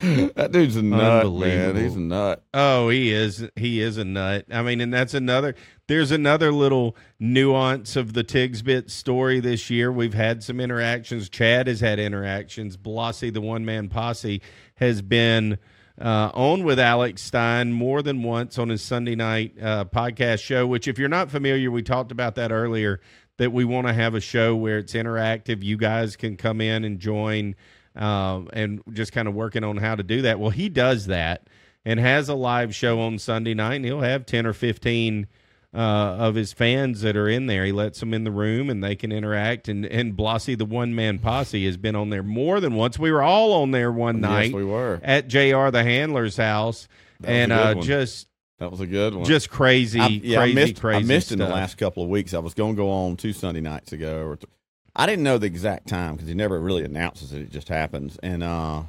[0.03, 1.77] that dude's a nut, man.
[1.77, 2.45] He's a nut.
[2.53, 3.49] Oh, he is.
[3.57, 4.47] He is a nut.
[4.51, 5.55] I mean, and that's another.
[5.87, 9.93] There's another little nuance of the Tigsbit story this year.
[9.93, 11.29] We've had some interactions.
[11.29, 12.77] Chad has had interactions.
[12.77, 14.43] Blasi, the one man posse,
[14.77, 15.59] has been
[16.01, 20.67] uh, on with Alex Stein more than once on his Sunday night uh, podcast show.
[20.67, 23.01] Which, if you're not familiar, we talked about that earlier.
[23.39, 25.63] That we want to have a show where it's interactive.
[25.63, 27.55] You guys can come in and join,
[27.97, 30.39] um, and just kind of working on how to do that.
[30.39, 31.49] Well, he does that
[31.85, 35.27] and has a live show on Sunday night, and he'll have 10 or 15
[35.75, 37.65] uh, of his fans that are in there.
[37.65, 39.69] He lets them in the room and they can interact.
[39.69, 42.99] And, and Blasi, the one man posse, has been on there more than once.
[42.99, 45.01] We were all on there one night Yes, we were.
[45.03, 46.89] at JR the handler's house.
[47.21, 49.25] That and uh, just That was a good one.
[49.25, 50.97] just crazy, I, yeah, crazy, I missed, crazy.
[50.99, 52.35] I missed in the last couple of weeks.
[52.35, 54.27] I was going to go on two Sunday nights ago.
[54.27, 54.51] Or th-
[54.95, 57.41] I didn't know the exact time because he never really announces it.
[57.43, 58.19] It just happens.
[58.23, 58.83] And uh,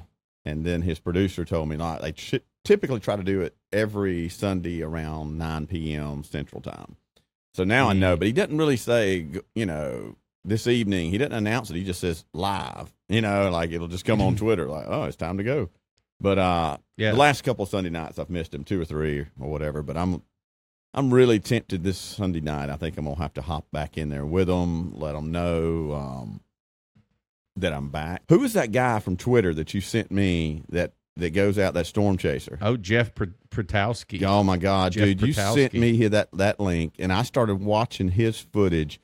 [0.43, 2.01] and then his producer told me not.
[2.01, 6.24] They ch- typically try to do it every Sunday around nine p.m.
[6.24, 6.95] Central Time.
[7.53, 7.99] So now I Mm.
[7.99, 11.11] know, but he doesn't really say, you know, this evening.
[11.11, 11.76] He doesn't announce it.
[11.76, 12.91] He just says live.
[13.09, 15.70] You know, like it'll just come on Twitter, like, oh, it's time to go.
[16.20, 17.11] But uh, Yeah.
[17.11, 19.82] the last couple of Sunday nights I've missed him two or three or whatever.
[19.84, 20.22] But I'm
[20.95, 22.70] I'm really tempted this Sunday night.
[22.70, 25.91] I think I'm gonna have to hop back in there with them, let them know
[25.93, 26.41] um,
[27.55, 28.24] that I'm back.
[28.30, 31.86] Who is that guy from Twitter that you sent me that that goes out that
[31.86, 32.57] storm chaser.
[32.61, 34.24] Oh, Jeff Pr- Piotrowski.
[34.24, 35.22] Oh my God, Jeff dude!
[35.22, 38.99] You sent me here that that link, and I started watching his footage.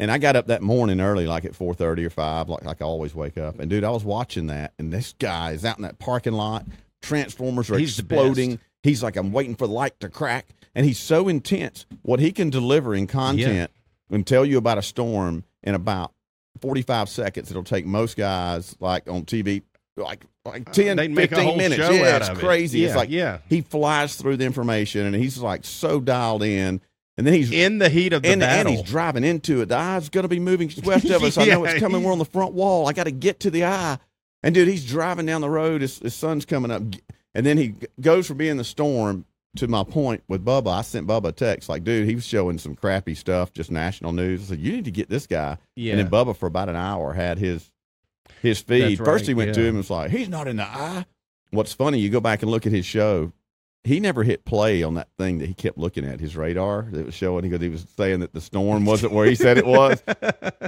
[0.00, 2.82] And I got up that morning early, like at four thirty or five, like like
[2.82, 3.60] I always wake up.
[3.60, 6.66] And dude, I was watching that, and this guy is out in that parking lot.
[7.00, 8.58] Transformers are He's exploding.
[8.82, 11.86] He's like, I'm waiting for the light to crack, and he's so intense.
[12.02, 13.70] What he can deliver in content
[14.10, 16.12] and tell you about a storm in about
[16.60, 17.50] forty five seconds.
[17.50, 19.62] It'll take most guys like on TV
[19.96, 21.78] like like 10, Uh, They'd a 15 whole minutes.
[21.78, 22.40] yeah, it's of it.
[22.40, 22.80] crazy.
[22.80, 23.38] Yeah, it's like yeah.
[23.48, 26.80] he flies through the information and he's like so dialed in
[27.16, 29.66] and then he's In the heat of the and, and he's driving into it.
[29.66, 31.38] The eye's going to be moving west of us.
[31.38, 32.02] I know it's coming.
[32.02, 32.88] We're on the front wall.
[32.88, 33.98] I got to get to the eye.
[34.42, 35.80] And dude he's driving down the road.
[35.80, 36.82] His, his sun's coming up.
[37.34, 39.24] And then he goes from being the storm
[39.56, 40.68] to my point with bubba.
[40.78, 44.12] I sent bubba a text like dude he was showing some crappy stuff just national
[44.12, 44.42] news.
[44.42, 45.56] I said you need to get this guy.
[45.76, 45.92] Yeah.
[45.92, 47.70] and then bubba for about an hour had his
[48.42, 48.98] his feed.
[48.98, 51.06] That's first he went to him and was like he's not in the eye.
[51.50, 53.32] What's funny you go back and look at his show
[53.84, 57.04] he never hit play on that thing that he kept looking at his radar that
[57.04, 57.42] was showing.
[57.42, 60.02] Because he was saying that the storm wasn't where he said it was.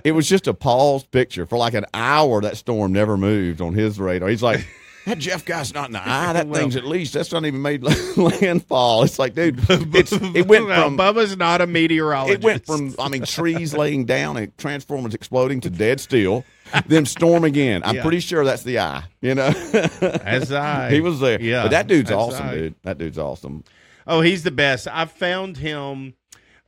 [0.05, 1.47] It was just a paused picture.
[1.47, 4.29] For like an hour that storm never moved on his radar.
[4.29, 4.67] He's like
[5.07, 6.35] that jeff guy's not in the eye.
[6.35, 7.83] That Well- thing's at least that's not even made
[8.17, 9.05] landfall.
[9.05, 12.41] It's like dude it's, it went from Bubba's not a meteorologist.
[12.41, 16.45] it went from I mean trees laying down and transformers exploding to dead still,
[16.87, 17.83] then storm again.
[17.85, 18.03] I'm Yeah.
[18.03, 19.05] pretty sure that's the eye.
[19.21, 19.47] You know,
[20.01, 20.91] As I.
[20.91, 21.41] he was there.
[21.41, 22.75] Yeah, but that dude's that's awesome, dude.
[22.83, 23.65] That dude's awesome.
[24.07, 24.87] Oh, he's the best.
[24.91, 26.15] I found him.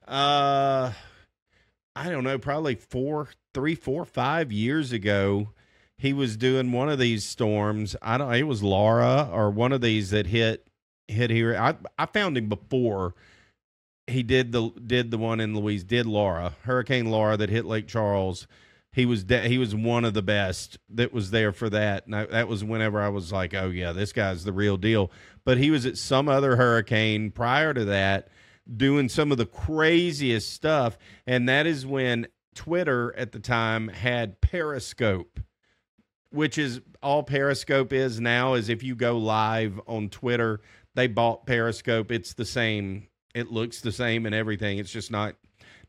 [0.06, 0.92] Uh,
[1.94, 5.50] I don't know, probably four, three, four, five years ago.
[5.98, 7.96] He was doing one of these storms.
[8.00, 8.32] I don't.
[8.32, 10.64] It was Laura or one of these that hit
[11.08, 11.56] hit here.
[11.56, 13.14] I I found him before
[14.06, 15.82] he did the did the one in Louise.
[15.82, 18.46] Did Laura Hurricane Laura that hit Lake Charles.
[18.98, 22.06] He was de- he was one of the best that was there for that.
[22.06, 25.12] And I, that was whenever I was like, oh yeah, this guy's the real deal.
[25.44, 28.26] But he was at some other hurricane prior to that,
[28.76, 30.98] doing some of the craziest stuff.
[31.28, 32.26] And that is when
[32.56, 35.38] Twitter at the time had Periscope,
[36.30, 38.54] which is all Periscope is now.
[38.54, 40.60] Is if you go live on Twitter,
[40.96, 42.10] they bought Periscope.
[42.10, 43.06] It's the same.
[43.32, 44.78] It looks the same and everything.
[44.78, 45.36] It's just not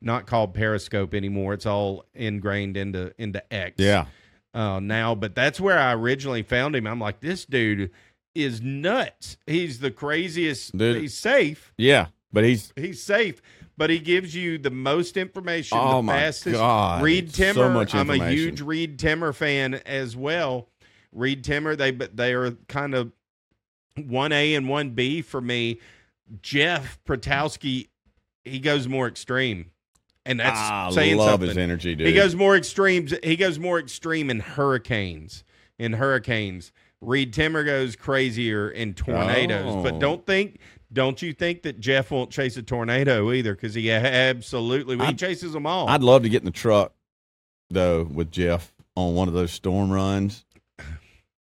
[0.02, 1.54] not called Periscope anymore.
[1.54, 4.06] It's all ingrained into into X Yeah,
[4.54, 6.88] uh, now, but that's where I originally found him.
[6.88, 7.92] I'm like, this dude
[8.36, 9.38] is nuts.
[9.48, 10.78] He's the craziest.
[10.78, 11.02] Dude.
[11.02, 11.74] He's safe.
[11.78, 12.08] yeah.
[12.32, 13.42] But he's He's safe,
[13.76, 15.80] but he gives you the most information.
[15.82, 16.56] oh the my fastest.
[16.58, 17.70] god, Reed so Timmer.
[17.72, 20.70] much I'm a huge Reed Timmer fan as well.
[21.12, 21.76] Reed Timmer.
[21.76, 23.12] They but they are kind of
[23.96, 25.80] one A and one B for me.
[26.44, 27.88] Jeff Piotrowski,
[28.46, 29.72] he goes more extreme,
[30.30, 31.50] and that's I saying love something.
[31.50, 32.08] his energy, dude.
[32.08, 33.14] He goes more extremes.
[33.24, 35.44] He goes more extreme in hurricanes.
[35.78, 36.72] In hurricanes,
[37.02, 39.82] Reed Timmer goes crazier in tornadoes.
[39.84, 40.00] But Oh.
[40.00, 40.60] don't think,
[40.92, 43.56] don't you think that Jeff won't chase a tornado either?
[43.56, 45.88] Because he absolutely he I'd- chases them all.
[45.88, 46.94] I'd love to get in the truck
[47.70, 50.44] though with Jeff on one of those storm runs.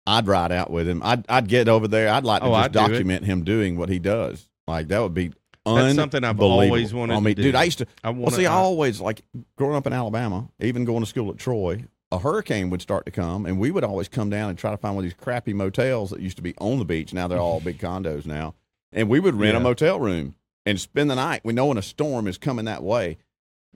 [0.07, 1.01] I'd ride out with him.
[1.03, 2.09] I'd I'd get over there.
[2.09, 4.47] I'd like to Oh, just I'd do document him doing what he does.
[4.67, 5.32] Like that would be
[5.66, 7.41] That's something I've always wanted I mean, to do.
[7.43, 7.88] dude, I used to.
[8.03, 9.22] I Well, want see, I always like
[9.57, 11.86] growing up in Alabama, even going to school at Troy.
[12.12, 14.78] A hurricane would start to come, and we would always come down and try to
[14.78, 17.14] find one of these crappy motels that used to be on the beach.
[17.14, 18.55] Now they're all big condos now,
[18.91, 19.59] and we would rent Yeah.
[19.59, 20.36] a motel room
[20.66, 21.41] and spend the night.
[21.45, 23.18] We know when a storm is coming that way,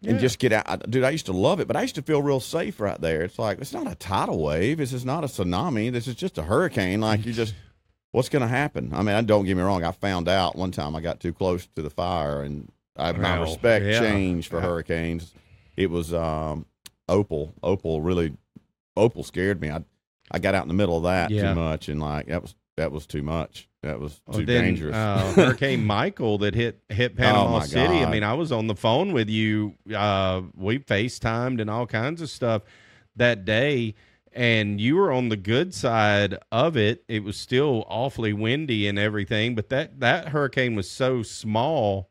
[0.04, 0.66] and just get out.
[0.68, 3.00] I- Dude, I used to love it, but I used to feel real safe right
[3.00, 3.22] there.
[3.22, 4.80] It's like it's not a tidal wave.
[4.80, 5.92] This is not a tsunami.
[5.92, 7.00] This is just a hurricane.
[7.02, 7.54] Like you just,
[8.16, 8.92] what's going to happen?
[8.94, 9.84] I mean, I don't get me wrong.
[9.84, 13.34] I found out one time I got too close to the fire, and I, my
[13.40, 14.00] Well, respect yeah.
[14.00, 14.64] changed for Yeah.
[14.64, 15.34] hurricanes.
[15.76, 16.66] It was um,
[17.10, 17.54] Opal.
[17.62, 18.34] Opal really,
[18.96, 19.70] Opal scared me.
[19.70, 19.84] I
[20.32, 21.50] I got out in the middle of that Yeah.
[21.54, 23.68] too much, and like that was that was too much.
[23.84, 24.96] That was Well, too then, dangerous.
[24.96, 28.00] Uh, Hurricane Michael that hit hit Panama Oh, City.
[28.04, 29.76] I mean, I was on the phone with you.
[29.94, 32.64] Uh, we FaceTimed and all kinds of stuff
[33.18, 33.94] that day,
[34.36, 37.04] and you were on the good side of it.
[37.08, 42.10] It was still awfully windy and everything, but that that hurricane was so small.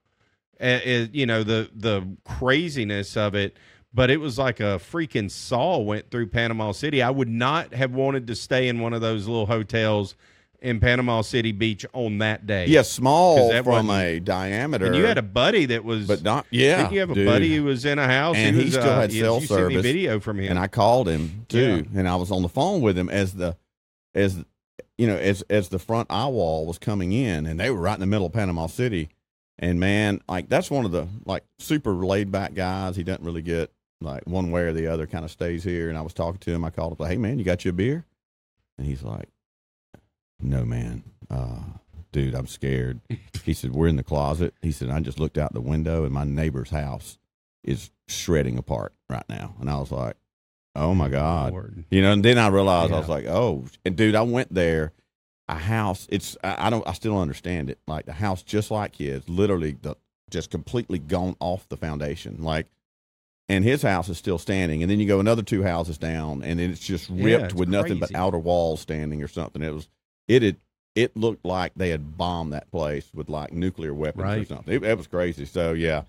[0.61, 3.57] Uh, it- you know the the craziness of it.
[3.93, 7.01] But it was like a freaking saw went through Panama City.
[7.01, 10.17] I would not have wanted to stay in one of those little hotels
[10.61, 12.67] in Panama City Beach on that day.
[12.67, 14.87] yeah, small from a diameter.
[14.87, 16.79] And you had a buddy that was, but not yeah.
[16.79, 17.27] didn't you have a dude.
[17.27, 18.37] buddy who was in a house?
[18.37, 20.51] And he was, still uh, had cell you service, video from him.
[20.51, 23.57] and I called him too, and I was on the phone with him as the
[24.15, 24.43] as
[24.97, 27.95] you know as as the front eye wall was coming in, and they were right
[27.95, 29.11] in the middle of Panama City.
[29.59, 32.97] And man, like that's one of the like super laid back guys.
[32.97, 35.07] He doesn't really get like one way or the other.
[35.07, 35.89] Kind of stays here.
[35.89, 36.65] And I was talking to him.
[36.65, 38.05] I called him, like, "Hey man, you got you a beer?"
[38.79, 39.29] And he's like,
[40.41, 41.61] no, man, uh,
[42.13, 43.01] dude, I'm scared.
[43.45, 44.55] he said, we're in the closet.
[44.63, 47.19] He said, I just looked out the window and my neighbor's house
[47.63, 49.55] is shredding apart right now.
[49.61, 50.17] And I was like,
[50.77, 51.53] oh my God.
[51.53, 51.85] Lord.
[51.91, 54.93] You know, and then I realized I was like, oh, and dude, I went there.
[55.47, 56.07] A house.
[56.11, 56.89] It's I I don't.
[56.89, 57.79] I still don't understand it.
[57.87, 59.95] Like the house, just like his, literally the
[60.31, 62.43] just completely gone off the foundation.
[62.43, 62.67] Like,
[63.51, 64.83] and his house is still standing.
[64.83, 67.55] And then you go another two houses down, and then it's just Yeah, ripped it's
[67.55, 69.61] with nothing but outer walls standing or something.
[69.61, 69.87] It was.
[70.29, 70.57] It had.
[70.95, 74.73] It looked like they had bombed that place with like nuclear weapons or something.
[74.73, 75.45] It, it was crazy.
[75.45, 76.03] So yeah,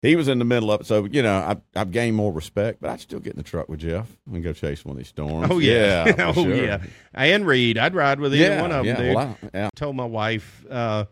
[0.00, 0.86] he was in the middle of it.
[0.86, 3.68] So you know, I, I've gained more respect, but I'd still get in the truck
[3.68, 5.48] with Jeff and go chase one of these storms.
[5.50, 6.54] Oh yeah, for oh sure.
[6.54, 6.82] yeah.
[7.12, 9.02] And Reed, I'd ride with either yeah, one of them, yeah.
[9.02, 9.14] dude.
[9.14, 9.70] Well, I, yeah.
[9.76, 11.04] told my wife uh,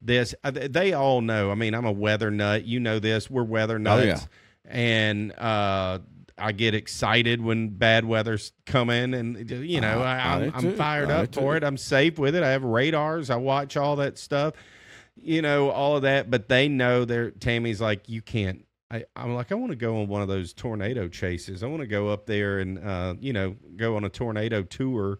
[0.00, 0.34] this.
[0.42, 1.50] Uh, They all know.
[1.50, 2.64] I mean, I'm a weather nut.
[2.64, 3.28] You know this.
[3.28, 4.02] We're weather nuts.
[4.02, 4.18] Oh, yeah.
[4.66, 5.98] And uh,
[6.36, 10.74] I get excited when bad weather's coming, and you know, I- I, I I'm, I'm
[10.74, 11.62] fired I up do for it.
[11.64, 12.42] I'm safe with it.
[12.42, 13.30] I have radars.
[13.30, 14.54] I watch all that stuff.
[15.16, 16.30] You know, all of that.
[16.30, 18.64] But they know they're Tammy's like, you can't.
[18.90, 21.62] I, I'm like, I want to go on one of those tornado chases.
[21.62, 25.18] I want to go up there and, uh, you know, go on a tornado tour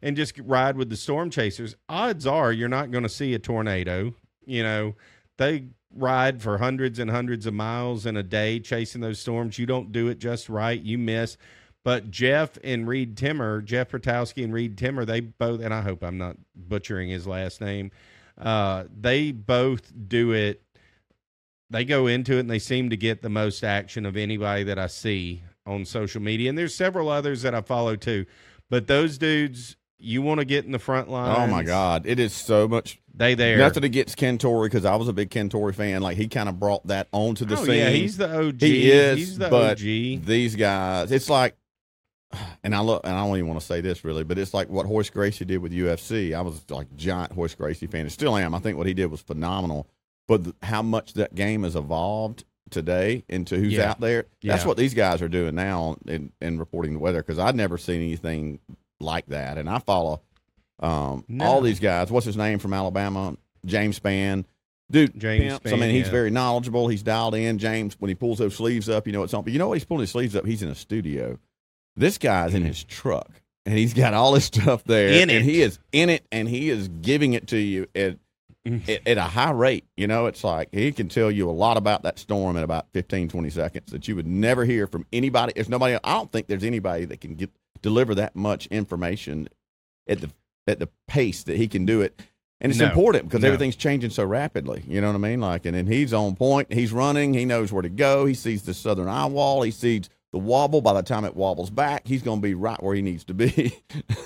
[0.00, 1.76] and just ride with the storm chasers.
[1.88, 4.14] Odds are you're not going to see a tornado.
[4.46, 4.94] You know,
[5.38, 9.58] they ride for hundreds and hundreds of miles in a day chasing those storms.
[9.58, 11.36] You don't do it just right, you miss.
[11.84, 16.02] But Jeff and Reed Timmer, Jeff Piotrowski and Reed Timmer, they both, and I hope
[16.02, 17.90] I'm not butchering his last name.
[18.38, 20.62] Uh, they both do it.
[21.70, 24.78] They go into it and they seem to get the most action of anybody that
[24.78, 26.48] I see on social media.
[26.48, 28.26] And there's several others that I follow too.
[28.70, 31.36] But those dudes, you want to get in the front line.
[31.36, 32.98] Oh my God, it is so much.
[33.14, 33.58] They there.
[33.58, 36.02] Nothing against Cantore because I was a big Cantore fan.
[36.02, 37.74] Like he kind of brought that onto the oh, scene.
[37.74, 38.60] yeah, he's the OG.
[38.60, 40.24] He is, He's the but OG.
[40.26, 41.56] these guys, it's like,
[42.64, 44.68] and I look, and I don't even want to say this really, but it's like
[44.68, 46.34] what Horace Gracie did with UFC.
[46.34, 48.54] I was like giant Horace Gracie fan, and still am.
[48.54, 49.88] I think what he did was phenomenal.
[50.28, 53.90] But th- how much that game has evolved today into who's Yeah.
[53.90, 54.68] out there, that's Yeah.
[54.68, 57.22] what these guys are doing now in, in reporting the weather.
[57.22, 58.60] Because I'd never seen anything
[59.02, 60.22] like that, and I follow
[60.80, 61.44] um, No.
[61.44, 62.10] all these guys.
[62.10, 63.36] What's his name from Alabama?
[63.64, 64.44] James Spann.
[64.90, 65.72] Dude, James pimps.
[65.72, 66.12] I mean, he's yeah.
[66.12, 66.88] very knowledgeable.
[66.88, 67.58] He's dialed in.
[67.58, 69.42] James, when he pulls those sleeves up, you know it's on.
[69.44, 69.74] But you know what?
[69.74, 70.44] He's pulling his sleeves up.
[70.44, 71.38] He's in a studio.
[71.96, 73.30] This guy's in his truck,
[73.64, 75.42] and he's got all his stuff there, In and it.
[75.42, 78.18] he is in it, and he is giving it to you at,
[78.66, 79.84] at at a high rate.
[79.96, 82.86] You know, it's like he can tell you a lot about that storm in about
[82.92, 85.52] 15, 20 seconds that you would never hear from anybody.
[85.54, 85.96] There's nobody.
[86.02, 87.50] I don't think there's anybody that can get
[87.80, 89.48] deliver that much information
[90.06, 90.30] at the
[90.66, 92.20] at the pace that he can do it.
[92.60, 92.86] And it's No.
[92.86, 93.48] important because No.
[93.48, 94.84] everything's changing so rapidly.
[94.86, 95.40] You know what I mean?
[95.40, 96.72] Like, and then he's on point.
[96.72, 97.34] He's running.
[97.34, 98.24] He knows where to go.
[98.26, 99.62] He sees the southern eye wall.
[99.62, 100.80] He sees the wobble.
[100.80, 103.34] By the time it wobbles back, he's going to be right where he needs to
[103.34, 103.72] be.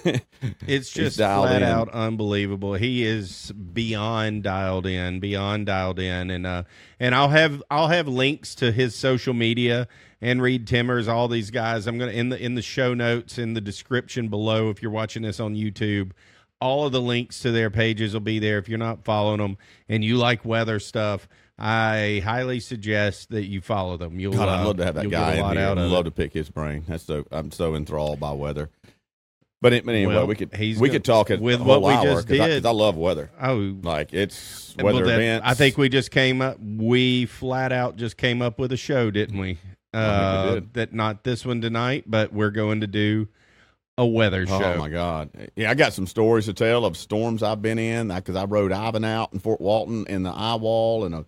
[0.67, 1.69] It's just dialed flat in.
[1.69, 2.75] out unbelievable.
[2.75, 6.63] He is beyond dialed in, beyond dialed in, and uh,
[7.01, 9.89] and I'll have I'll have links to his social media
[10.21, 11.87] and Reed Timmers, all these guys.
[11.87, 15.23] I'm gonna in the in the show notes in the description below if you're watching
[15.23, 16.13] this on YouTube.
[16.61, 18.57] All of the links to their pages will be there.
[18.59, 19.59] If you're not following them
[19.91, 24.19] and you like weather stuff, I highly suggest that you follow them.
[24.19, 25.67] You'll God, I'd uh, love to have that guy in here.
[25.67, 26.11] out I'd love it.
[26.11, 26.85] to pick his brain.
[26.89, 28.71] That's so I'm so enthralled by weather.
[29.63, 31.89] But, it, anyway, Well, we could he's we gonna- could talk it with what we
[31.93, 32.63] hour just 'cause I, did.
[32.63, 33.31] 'cause I love weather.
[33.41, 35.47] Oh, Like it's Well, weather that- events.
[35.47, 36.59] I think we just came up.
[36.61, 39.59] We flat out just came up with a show, didn't we?
[39.97, 40.75] I Uh, think we did.
[40.75, 43.29] That not this one tonight, but we're going to do
[43.99, 44.63] a weather show.
[44.63, 45.31] Oh my God!
[45.57, 48.73] Yeah, I got some stories to tell of storms I've been in because I rode
[48.73, 51.25] Ivan out in Fort Walton in the eye wall in a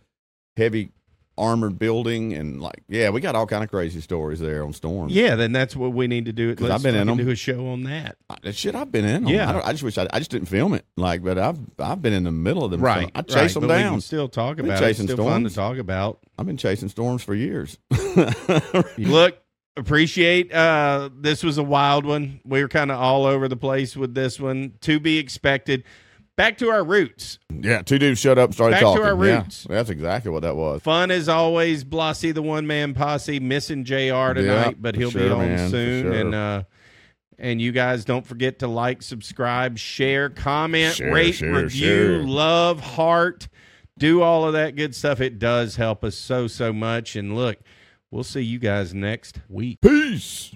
[0.56, 0.90] heavy
[1.38, 5.12] armored building and like yeah, we got all kind of crazy stories there on storms.
[5.14, 6.54] Yeah, then that's what we need to do.
[6.54, 7.16] 'Cause Let's I've been in them.
[7.16, 8.16] do a show on that.
[8.28, 9.24] I- that shit I've been in.
[9.24, 9.28] 'em.
[9.28, 9.52] Yeah.
[9.58, 10.84] I, I just wish I, I just didn't film it.
[10.96, 12.80] Like, but I've I've been in the middle of them.
[12.80, 14.00] Right, so I chase right, them but down.
[14.00, 14.72] still talk about it.
[14.72, 16.18] It's chasing still fun to talk about.
[16.38, 17.78] I've been chasing storms for years.
[18.98, 19.38] Look,
[19.76, 20.52] appreciate.
[20.52, 22.40] Uh, this was a wild one.
[22.44, 24.72] We were kind of all over the place with this one.
[24.82, 25.84] To be expected.
[26.38, 27.38] Back to our roots.
[27.50, 29.02] yeah, two dudes showed up started Back to talking.
[29.04, 29.66] our Yeah, roots.
[29.68, 30.80] that's exactly what that was.
[30.82, 35.28] Fun as always, Blasi, the one man posse, missing JR tonight, Yeah, but he'll be
[35.28, 36.04] on man, soon.
[36.04, 36.12] sure.
[36.12, 36.62] And uh
[37.40, 43.48] and you guys don't forget to like, subscribe, share, comment, rate, review, love, heart,
[43.98, 45.20] do all of that good stuff.
[45.20, 47.16] It does help us so so much.
[47.16, 47.58] And look,
[48.12, 49.80] we'll see you guys next week.
[49.80, 50.52] Peace.